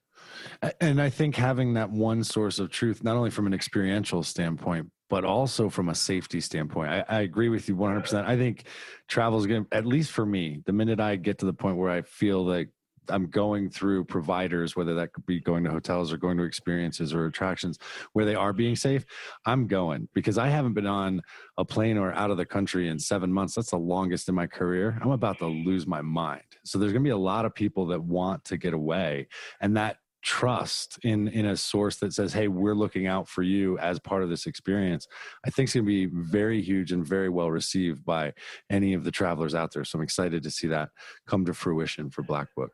And 0.81 1.01
I 1.01 1.09
think 1.09 1.35
having 1.35 1.75
that 1.75 1.91
one 1.91 2.23
source 2.23 2.59
of 2.59 2.71
truth, 2.71 3.03
not 3.03 3.15
only 3.15 3.29
from 3.29 3.45
an 3.45 3.53
experiential 3.53 4.23
standpoint, 4.23 4.89
but 5.09 5.23
also 5.23 5.69
from 5.69 5.89
a 5.89 5.95
safety 5.95 6.41
standpoint. 6.41 6.89
I, 6.89 7.05
I, 7.07 7.21
agree 7.21 7.49
with 7.49 7.69
you 7.69 7.75
100%. 7.75 8.25
I 8.25 8.35
think 8.35 8.65
travel 9.07 9.39
is 9.39 9.45
going 9.45 9.65
to, 9.65 9.75
at 9.75 9.85
least 9.85 10.11
for 10.11 10.25
me, 10.25 10.61
the 10.65 10.73
minute 10.73 10.99
I 10.99 11.15
get 11.15 11.37
to 11.39 11.45
the 11.45 11.53
point 11.53 11.77
where 11.77 11.89
I 11.89 12.01
feel 12.01 12.43
like 12.43 12.69
I'm 13.09 13.27
going 13.27 13.69
through 13.69 14.05
providers, 14.05 14.75
whether 14.75 14.93
that 14.95 15.13
could 15.13 15.25
be 15.25 15.39
going 15.39 15.63
to 15.63 15.71
hotels 15.71 16.11
or 16.11 16.17
going 16.17 16.37
to 16.37 16.43
experiences 16.43 17.13
or 17.13 17.25
attractions 17.25 17.79
where 18.13 18.25
they 18.25 18.35
are 18.35 18.53
being 18.53 18.75
safe, 18.75 19.05
I'm 19.45 19.67
going 19.67 20.09
because 20.13 20.37
I 20.37 20.47
haven't 20.47 20.73
been 20.73 20.87
on 20.87 21.21
a 21.57 21.65
plane 21.65 21.97
or 21.97 22.13
out 22.13 22.31
of 22.31 22.37
the 22.37 22.45
country 22.45 22.87
in 22.87 22.99
seven 22.99 23.31
months. 23.31 23.55
That's 23.55 23.71
the 23.71 23.77
longest 23.77 24.29
in 24.29 24.35
my 24.35 24.47
career. 24.47 24.97
I'm 25.01 25.11
about 25.11 25.39
to 25.39 25.47
lose 25.47 25.87
my 25.87 26.01
mind. 26.01 26.41
So 26.63 26.77
there's 26.77 26.91
going 26.91 27.03
to 27.03 27.07
be 27.07 27.11
a 27.11 27.17
lot 27.17 27.45
of 27.45 27.53
people 27.53 27.87
that 27.87 28.01
want 28.01 28.43
to 28.45 28.57
get 28.57 28.73
away. 28.73 29.27
And 29.61 29.77
that 29.77 29.97
trust 30.23 30.99
in 31.03 31.27
in 31.29 31.45
a 31.45 31.55
source 31.55 31.97
that 31.97 32.11
says 32.11 32.33
hey 32.33 32.47
we're 32.47 32.73
looking 32.73 33.07
out 33.07 33.29
for 33.29 33.43
you 33.43 33.77
as 33.77 33.99
part 33.99 34.23
of 34.23 34.29
this 34.29 34.45
experience 34.45 35.07
i 35.45 35.49
think 35.49 35.67
it's 35.67 35.75
going 35.75 35.85
to 35.85 35.87
be 35.87 36.07
very 36.11 36.61
huge 36.61 36.91
and 36.91 37.07
very 37.07 37.29
well 37.29 37.49
received 37.49 38.03
by 38.03 38.33
any 38.69 38.93
of 38.93 39.03
the 39.03 39.11
travelers 39.11 39.53
out 39.53 39.71
there 39.73 39.85
so 39.85 39.97
i'm 39.97 40.03
excited 40.03 40.41
to 40.41 40.51
see 40.51 40.67
that 40.67 40.89
come 41.27 41.45
to 41.45 41.53
fruition 41.53 42.09
for 42.09 42.23
black 42.23 42.47
book 42.55 42.71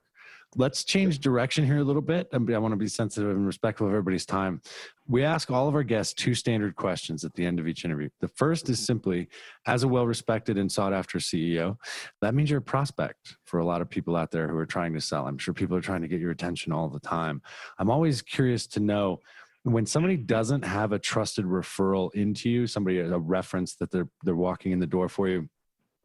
let's 0.55 0.83
change 0.83 1.19
direction 1.19 1.65
here 1.65 1.79
a 1.79 1.83
little 1.83 2.01
bit. 2.01 2.27
I 2.33 2.37
want 2.37 2.71
to 2.71 2.77
be 2.77 2.87
sensitive 2.87 3.31
and 3.31 3.45
respectful 3.45 3.87
of 3.87 3.93
everybody's 3.93 4.25
time. 4.25 4.61
We 5.07 5.23
ask 5.23 5.51
all 5.51 5.67
of 5.67 5.75
our 5.75 5.83
guests 5.83 6.13
two 6.13 6.33
standard 6.33 6.75
questions 6.75 7.23
at 7.23 7.33
the 7.33 7.45
end 7.45 7.59
of 7.59 7.67
each 7.67 7.85
interview. 7.85 8.09
The 8.21 8.27
first 8.29 8.69
is 8.69 8.79
simply, 8.79 9.27
as 9.65 9.83
a 9.83 9.87
well 9.87 10.07
respected 10.07 10.57
and 10.57 10.71
sought 10.71 10.93
after 10.93 11.17
CEO, 11.17 11.77
that 12.21 12.35
means 12.35 12.49
you're 12.49 12.59
a 12.59 12.61
prospect 12.61 13.37
for 13.45 13.59
a 13.59 13.65
lot 13.65 13.81
of 13.81 13.89
people 13.89 14.15
out 14.15 14.31
there 14.31 14.47
who 14.47 14.57
are 14.57 14.65
trying 14.65 14.93
to 14.93 15.01
sell. 15.01 15.27
I'm 15.27 15.37
sure 15.37 15.53
people 15.53 15.75
are 15.75 15.81
trying 15.81 16.01
to 16.01 16.07
get 16.07 16.21
your 16.21 16.31
attention 16.31 16.71
all 16.71 16.89
the 16.89 16.99
time. 16.99 17.41
I'm 17.77 17.89
always 17.89 18.21
curious 18.21 18.67
to 18.67 18.79
know 18.79 19.19
when 19.63 19.85
somebody 19.85 20.17
doesn't 20.17 20.63
have 20.63 20.91
a 20.91 20.99
trusted 20.99 21.45
referral 21.45 22.13
into 22.13 22.49
you, 22.49 22.67
somebody 22.67 22.99
a 22.99 23.17
reference 23.17 23.75
that 23.75 23.91
they're 23.91 24.09
they're 24.23 24.35
walking 24.35 24.73
in 24.73 24.79
the 24.79 24.87
door 24.87 25.07
for 25.07 25.29
you, 25.29 25.47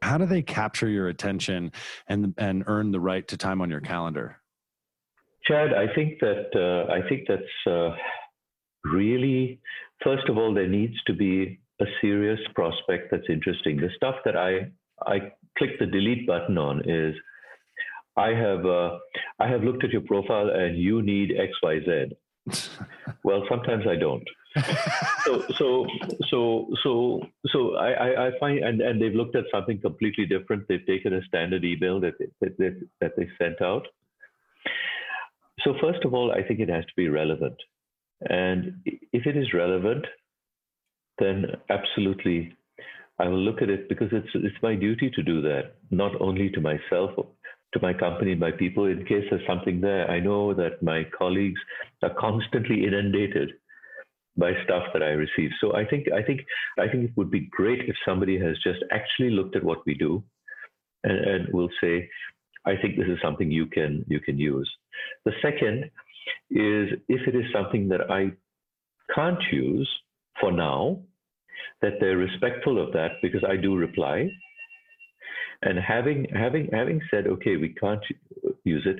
how 0.03 0.19
do 0.19 0.27
they 0.27 0.43
capture 0.43 0.89
your 0.89 1.09
attention 1.09 1.73
and 2.09 2.35
and 2.39 2.65
earn 2.67 2.93
the 2.93 3.01
right 3.01 3.27
to 3.29 3.37
time 3.37 3.61
on 3.61 3.71
your 3.71 3.81
calendar? 3.81 4.37
Chad, 5.45 5.73
I 5.73 5.93
think 5.95 6.21
that 6.21 6.51
uh, 6.55 6.93
I 6.93 7.09
think 7.09 7.27
that's 7.29 7.67
uh, 7.67 7.97
really 8.85 9.61
first 10.03 10.29
of 10.29 10.37
all 10.37 10.55
there 10.55 10.69
needs 10.69 10.95
to 11.07 11.15
be 11.15 11.61
a 11.81 11.87
serious 12.01 12.41
prospect 12.55 13.11
that's 13.11 13.29
interesting. 13.29 13.77
The 13.77 13.91
stuff 13.97 14.17
that 14.25 14.37
I 14.37 14.71
I 15.07 15.33
click 15.57 15.79
the 15.79 15.87
delete 15.87 16.27
button 16.27 16.59
on 16.59 16.89
is 16.89 17.15
I 18.17 18.29
have 18.29 18.67
uh, 18.67 18.99
I 19.39 19.49
have 19.49 19.63
looked 19.63 19.85
at 19.85 19.91
your 19.91 20.03
profile 20.03 20.51
and 20.51 20.77
you 20.77 21.03
need 21.03 21.33
X 21.39 21.53
Y 21.63 21.81
Z. 21.85 22.17
well, 23.25 23.45
sometimes 23.49 23.85
I 23.87 23.97
don't 23.97 24.25
so 25.25 25.45
so 25.59 25.87
so 26.29 26.67
so 26.83 27.23
so 27.49 27.77
I, 27.77 28.29
I 28.29 28.31
find 28.39 28.59
and, 28.59 28.81
and 28.81 29.01
they've 29.01 29.15
looked 29.15 29.37
at 29.37 29.45
something 29.53 29.81
completely 29.81 30.27
different. 30.27 30.67
They've 30.69 30.85
taken 30.87 31.15
a 31.15 31.23
standard 31.25 31.65
email 31.65 32.01
that 32.01 32.15
they, 32.19 32.49
that, 32.59 32.81
that 33.01 33.13
they 33.17 33.29
sent 33.39 33.61
out. 33.63 33.87
So 35.61 35.75
first 35.81 36.05
of 36.05 36.15
all, 36.15 36.33
I 36.33 36.43
think 36.43 36.61
it 36.61 36.69
has 36.69 36.85
to 36.85 36.93
be 36.97 37.09
relevant, 37.09 37.57
and 38.29 38.81
if 38.85 39.27
it 39.27 39.37
is 39.37 39.53
relevant, 39.53 40.07
then 41.19 41.47
absolutely, 41.69 42.53
I 43.19 43.29
will 43.29 43.41
look 43.41 43.61
at 43.61 43.71
it 43.71 43.89
because 43.89 44.09
it's 44.13 44.29
it's 44.35 44.63
my 44.63 44.75
duty 44.75 45.11
to 45.11 45.23
do 45.23 45.43
that, 45.43 45.75
not 45.91 46.21
only 46.21 46.49
to 46.51 46.61
myself, 46.61 47.11
to 47.75 47.81
my 47.81 47.93
company, 47.93 48.35
my 48.35 48.51
people. 48.51 48.87
In 48.87 49.05
case 49.05 49.25
there's 49.31 49.47
something 49.47 49.81
there, 49.81 50.11
I 50.11 50.21
know 50.21 50.55
that 50.55 50.83
my 50.83 51.05
colleagues 51.17 51.61
are 52.03 52.15
constantly 52.19 52.87
inundated 52.87 53.51
by 54.37 54.53
stuff 54.65 54.85
that 54.93 55.03
I 55.03 55.11
receive. 55.11 55.51
So 55.61 55.75
I 55.75 55.85
think 55.85 56.07
I 56.13 56.23
think 56.23 56.41
I 56.79 56.89
think 56.89 57.05
it 57.05 57.17
would 57.17 57.31
be 57.31 57.49
great 57.51 57.89
if 57.89 57.97
somebody 58.07 58.39
has 58.39 58.57
just 58.63 58.79
actually 58.93 59.31
looked 59.31 59.57
at 59.57 59.65
what 59.65 59.85
we 59.85 59.95
do 59.95 60.23
and, 61.05 61.19
and 61.19 61.53
will 61.53 61.71
say, 61.81 62.09
I 62.65 62.77
think 62.77 62.97
this 62.97 63.09
is 63.09 63.19
something 63.23 63.51
you 63.51 63.67
can 63.67 64.05
you 64.09 64.21
can 64.21 64.39
use. 64.39 64.71
The 65.25 65.33
second 65.43 65.91
is 66.51 66.91
if 67.09 67.27
it 67.27 67.35
is 67.35 67.45
something 67.53 67.89
that 67.89 68.11
I 68.11 68.33
can't 69.15 69.43
use 69.51 69.89
for 70.41 70.53
now, 70.53 71.01
that 71.83 71.95
they're 72.01 72.17
respectful 72.17 72.83
of 72.83 72.93
that 72.93 73.13
because 73.23 73.45
I 73.49 73.57
do 73.57 73.77
reply. 73.77 74.29
And 75.62 75.79
having 75.79 76.27
having 76.33 76.68
having 76.73 77.01
said, 77.11 77.27
okay, 77.27 77.57
we 77.57 77.71
can't 77.71 78.03
use 78.64 78.87
it, 78.87 78.99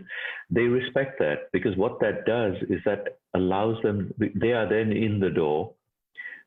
they 0.51 0.62
respect 0.62 1.18
that 1.21 1.53
because 1.53 1.77
what 1.77 2.01
that 2.01 2.27
does 2.27 2.55
is 2.68 2.81
that 2.85 3.18
allows 3.35 3.81
them, 3.83 4.12
they 4.18 4.53
are 4.53 4.68
then 4.68 4.92
in 4.92 5.21
the 5.21 5.31
door 5.31 5.73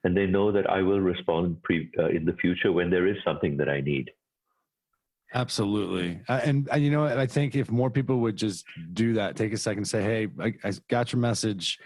and 0.03 0.17
they 0.17 0.25
know 0.25 0.51
that 0.51 0.69
I 0.69 0.81
will 0.81 0.99
respond 0.99 1.61
pre, 1.63 1.89
uh, 1.97 2.07
in 2.07 2.25
the 2.25 2.33
future 2.33 2.71
when 2.71 2.89
there 2.89 3.07
is 3.07 3.17
something 3.23 3.55
that 3.57 3.69
I 3.69 3.81
need. 3.81 4.11
Absolutely. 5.33 6.19
Uh, 6.27 6.41
and, 6.43 6.67
and, 6.69 6.83
you 6.83 6.91
know, 6.91 7.05
I 7.05 7.25
think 7.25 7.55
if 7.55 7.71
more 7.71 7.89
people 7.89 8.17
would 8.19 8.35
just 8.35 8.65
do 8.93 9.13
that, 9.13 9.37
take 9.37 9.53
a 9.53 9.57
second, 9.57 9.85
say, 9.85 10.01
Hey, 10.01 10.27
I, 10.39 10.53
I 10.67 10.73
got 10.89 11.13
your 11.13 11.21
message 11.21 11.79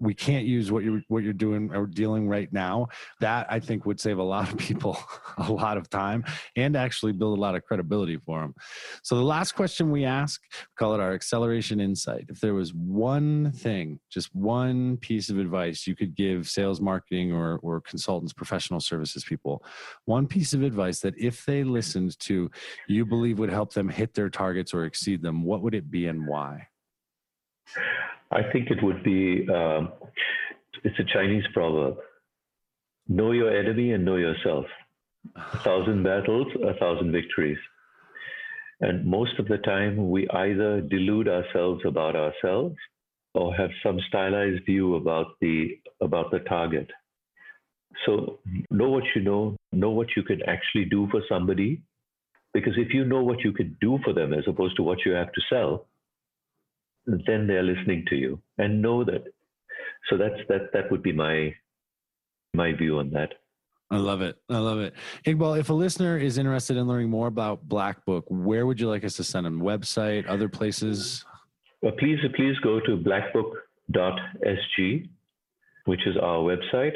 we 0.00 0.14
can't 0.14 0.46
use 0.46 0.70
what 0.70 0.84
you're 0.84 1.02
what 1.08 1.22
you're 1.22 1.32
doing 1.32 1.74
or 1.74 1.86
dealing 1.86 2.28
right 2.28 2.52
now 2.52 2.86
that 3.20 3.46
i 3.50 3.58
think 3.58 3.86
would 3.86 4.00
save 4.00 4.18
a 4.18 4.22
lot 4.22 4.50
of 4.50 4.58
people 4.68 4.98
a 5.38 5.52
lot 5.52 5.76
of 5.76 5.88
time 5.88 6.24
and 6.56 6.76
actually 6.76 7.12
build 7.12 7.36
a 7.36 7.40
lot 7.40 7.54
of 7.54 7.64
credibility 7.64 8.16
for 8.16 8.40
them 8.40 8.54
so 9.02 9.16
the 9.16 9.22
last 9.22 9.52
question 9.52 9.90
we 9.90 10.04
ask 10.04 10.40
call 10.76 10.94
it 10.94 11.00
our 11.00 11.14
acceleration 11.14 11.80
insight. 11.80 12.26
If 12.28 12.40
there 12.40 12.54
was 12.54 12.74
one 12.74 13.52
thing 13.52 13.98
just 14.10 14.34
one 14.34 14.96
piece 14.98 15.30
of 15.30 15.38
advice 15.38 15.86
you 15.86 15.96
could 15.96 16.14
give 16.14 16.48
sales 16.48 16.80
marketing 16.80 17.32
or 17.32 17.58
or 17.62 17.80
consultants 17.80 18.32
professional 18.32 18.80
services 18.80 19.24
people 19.24 19.64
one 20.04 20.26
piece 20.26 20.52
of 20.52 20.62
advice 20.62 21.00
that 21.00 21.14
if 21.18 21.44
they 21.44 21.64
listened 21.64 22.18
to 22.20 22.50
you 22.88 23.04
believe 23.04 23.38
would 23.38 23.50
help 23.50 23.72
them 23.72 23.88
hit 23.88 24.14
their 24.14 24.30
targets 24.30 24.72
or 24.74 24.84
exceed 24.84 25.22
them 25.22 25.42
what 25.42 25.62
would 25.62 25.74
it 25.74 25.90
be 25.90 26.06
and 26.06 26.26
why 26.26 26.66
I 28.30 28.42
think 28.52 28.70
it 28.70 28.82
would 28.82 29.02
be 29.02 29.46
um, 29.52 29.92
it's 30.84 30.98
a 30.98 31.04
Chinese 31.12 31.44
proverb 31.52 31.98
know 33.08 33.32
your 33.32 33.56
enemy 33.56 33.92
and 33.92 34.04
know 34.04 34.16
yourself. 34.16 34.66
A 35.34 35.58
thousand 35.58 36.02
battles, 36.02 36.46
a 36.64 36.74
thousand 36.74 37.12
victories. 37.12 37.58
And 38.80 39.06
most 39.06 39.38
of 39.38 39.48
the 39.48 39.58
time, 39.58 40.10
we 40.10 40.28
either 40.28 40.80
delude 40.80 41.28
ourselves 41.28 41.82
about 41.86 42.14
ourselves 42.14 42.76
or 43.34 43.54
have 43.54 43.70
some 43.82 43.98
stylized 44.08 44.64
view 44.66 44.96
about 44.96 45.26
the 45.40 45.78
about 46.00 46.30
the 46.30 46.40
target. 46.40 46.90
So 48.04 48.38
know 48.70 48.90
what 48.90 49.04
you 49.14 49.22
know, 49.22 49.56
know 49.72 49.90
what 49.90 50.08
you 50.16 50.22
can 50.22 50.42
actually 50.42 50.84
do 50.84 51.08
for 51.10 51.22
somebody, 51.28 51.80
because 52.52 52.74
if 52.76 52.92
you 52.92 53.04
know 53.04 53.22
what 53.22 53.40
you 53.40 53.52
can 53.52 53.76
do 53.80 53.98
for 54.04 54.12
them 54.12 54.34
as 54.34 54.44
opposed 54.46 54.76
to 54.76 54.82
what 54.82 54.98
you 55.06 55.12
have 55.12 55.32
to 55.32 55.40
sell, 55.48 55.86
then 57.06 57.46
they're 57.46 57.62
listening 57.62 58.04
to 58.08 58.16
you 58.16 58.40
and 58.58 58.82
know 58.82 59.04
that. 59.04 59.24
So 60.08 60.16
that's 60.16 60.40
that. 60.48 60.72
That 60.72 60.90
would 60.90 61.02
be 61.02 61.12
my 61.12 61.54
my 62.54 62.72
view 62.72 62.98
on 62.98 63.10
that. 63.10 63.34
I 63.90 63.98
love 63.98 64.20
it. 64.20 64.36
I 64.50 64.58
love 64.58 64.80
it. 64.80 64.94
Iqbal, 65.24 65.60
if 65.60 65.70
a 65.70 65.72
listener 65.72 66.18
is 66.18 66.38
interested 66.38 66.76
in 66.76 66.88
learning 66.88 67.08
more 67.08 67.28
about 67.28 67.68
Black 67.68 68.04
Book, 68.04 68.24
where 68.28 68.66
would 68.66 68.80
you 68.80 68.88
like 68.88 69.04
us 69.04 69.14
to 69.16 69.24
send 69.24 69.46
them? 69.46 69.60
Website, 69.60 70.28
other 70.28 70.48
places? 70.48 71.24
Well, 71.82 71.92
please, 71.92 72.18
please 72.34 72.56
go 72.64 72.80
to 72.80 72.96
blackbook.sg, 72.96 75.08
which 75.84 76.06
is 76.06 76.16
our 76.16 76.38
website. 76.38 76.94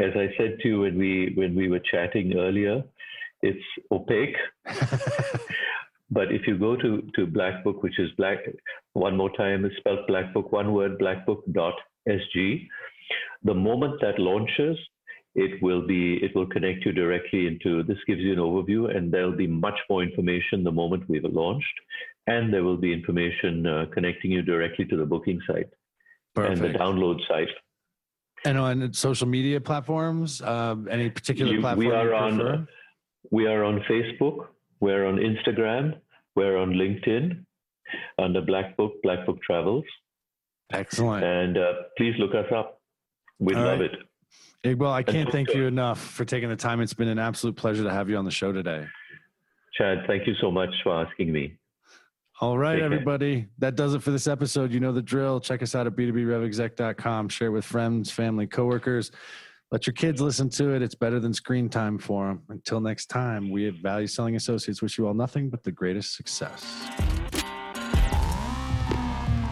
As 0.00 0.10
I 0.16 0.34
said 0.36 0.58
to 0.62 0.68
you 0.68 0.80
when 0.80 0.98
we 0.98 1.32
when 1.36 1.54
we 1.54 1.68
were 1.68 1.78
chatting 1.78 2.36
earlier, 2.36 2.82
it's 3.42 3.62
opaque. 3.92 4.34
But 6.12 6.30
if 6.30 6.46
you 6.46 6.58
go 6.58 6.76
to, 6.76 7.02
to 7.16 7.26
Black 7.26 7.64
Book, 7.64 7.82
which 7.82 7.98
is 7.98 8.10
black, 8.18 8.38
one 8.92 9.16
more 9.16 9.34
time, 9.34 9.64
it's 9.64 9.76
spelled 9.78 10.06
Black 10.06 10.34
Book, 10.34 10.52
one 10.52 10.74
word, 10.74 10.98
blackbook.sg. 10.98 12.68
The 13.44 13.54
moment 13.54 13.98
that 14.02 14.18
launches, 14.18 14.76
it 15.34 15.62
will 15.62 15.86
be 15.86 16.16
it 16.16 16.36
will 16.36 16.46
connect 16.46 16.84
you 16.84 16.92
directly 16.92 17.46
into 17.46 17.82
this 17.84 17.96
gives 18.06 18.20
you 18.20 18.34
an 18.34 18.38
overview 18.38 18.94
and 18.94 19.10
there'll 19.10 19.34
be 19.34 19.46
much 19.46 19.78
more 19.88 20.02
information 20.02 20.62
the 20.62 20.70
moment 20.70 21.02
we've 21.08 21.24
launched 21.24 21.80
and 22.26 22.52
there 22.52 22.62
will 22.62 22.76
be 22.76 22.92
information 22.92 23.66
uh, 23.66 23.86
connecting 23.94 24.30
you 24.30 24.42
directly 24.42 24.84
to 24.84 24.94
the 24.98 25.06
booking 25.06 25.40
site 25.46 25.70
Perfect. 26.34 26.60
and 26.60 26.74
the 26.74 26.78
download 26.78 27.26
site 27.26 27.48
and 28.44 28.58
on 28.58 28.92
social 28.92 29.26
media 29.26 29.58
platforms 29.58 30.42
um, 30.42 30.86
any 30.90 31.08
particular 31.08 31.58
platform 31.62 31.86
we 31.86 31.90
are 31.90 32.12
on 32.12 32.40
uh, 32.42 32.64
we 33.30 33.46
are 33.46 33.64
on 33.64 33.80
facebook 33.88 34.48
we're 34.82 35.06
on 35.06 35.18
Instagram. 35.18 35.94
We're 36.34 36.56
on 36.56 36.72
LinkedIn 36.72 37.44
under 38.18 38.40
Black 38.40 38.76
Book, 38.76 38.94
Black 39.02 39.26
Book 39.26 39.42
Travels. 39.42 39.84
Excellent. 40.72 41.24
And 41.24 41.58
uh, 41.58 41.72
please 41.98 42.14
look 42.18 42.34
us 42.34 42.50
up. 42.54 42.80
We'd 43.38 43.56
All 43.56 43.64
love 43.64 43.80
right. 43.80 43.90
it. 44.64 44.78
Well, 44.78 44.92
I 44.92 45.02
can't 45.02 45.30
thank 45.30 45.52
you 45.52 45.66
enough 45.66 46.00
for 46.00 46.24
taking 46.24 46.48
the 46.48 46.56
time. 46.56 46.80
It's 46.80 46.94
been 46.94 47.08
an 47.08 47.18
absolute 47.18 47.56
pleasure 47.56 47.82
to 47.82 47.90
have 47.90 48.08
you 48.08 48.16
on 48.16 48.24
the 48.24 48.30
show 48.30 48.52
today. 48.52 48.86
Chad, 49.74 50.04
thank 50.06 50.26
you 50.26 50.34
so 50.40 50.50
much 50.50 50.70
for 50.82 51.04
asking 51.04 51.32
me. 51.32 51.58
All 52.40 52.58
right, 52.58 52.76
Take 52.76 52.84
everybody. 52.84 53.36
Care. 53.36 53.48
That 53.58 53.76
does 53.76 53.94
it 53.94 54.02
for 54.02 54.10
this 54.10 54.26
episode. 54.26 54.72
You 54.72 54.80
know 54.80 54.92
the 54.92 55.02
drill. 55.02 55.40
Check 55.40 55.62
us 55.62 55.74
out 55.74 55.86
at 55.86 55.94
b2brevexec.com. 55.94 57.28
Share 57.28 57.52
with 57.52 57.64
friends, 57.64 58.10
family, 58.10 58.46
coworkers. 58.46 59.10
Let 59.72 59.86
your 59.86 59.94
kids 59.94 60.20
listen 60.20 60.50
to 60.50 60.74
it. 60.74 60.82
It's 60.82 60.94
better 60.94 61.18
than 61.18 61.32
screen 61.32 61.70
time 61.70 61.96
for 61.96 62.28
them. 62.28 62.42
Until 62.50 62.78
next 62.78 63.06
time, 63.06 63.50
we 63.50 63.68
at 63.68 63.74
Value 63.76 64.06
Selling 64.06 64.36
Associates 64.36 64.82
wish 64.82 64.98
you 64.98 65.06
all 65.06 65.14
nothing 65.14 65.48
but 65.48 65.62
the 65.62 65.72
greatest 65.72 66.14
success. 66.14 66.62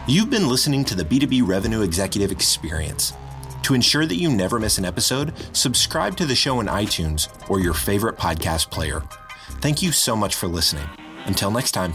You've 0.07 0.29
been 0.29 0.47
listening 0.47 0.85
to 0.85 0.95
the 0.95 1.03
B2B 1.03 1.47
Revenue 1.47 1.81
Executive 1.81 2.31
Experience. 2.31 3.13
To 3.63 3.73
ensure 3.73 4.05
that 4.05 4.15
you 4.15 4.29
never 4.29 4.59
miss 4.59 4.77
an 4.77 4.85
episode, 4.85 5.33
subscribe 5.53 6.15
to 6.17 6.27
the 6.27 6.35
show 6.35 6.59
in 6.59 6.67
iTunes 6.67 7.27
or 7.49 7.59
your 7.59 7.73
favorite 7.73 8.15
podcast 8.15 8.69
player. 8.69 9.01
Thank 9.59 9.81
you 9.81 9.91
so 9.91 10.15
much 10.15 10.35
for 10.35 10.45
listening. 10.45 10.87
Until 11.25 11.49
next 11.49 11.71
time. 11.71 11.93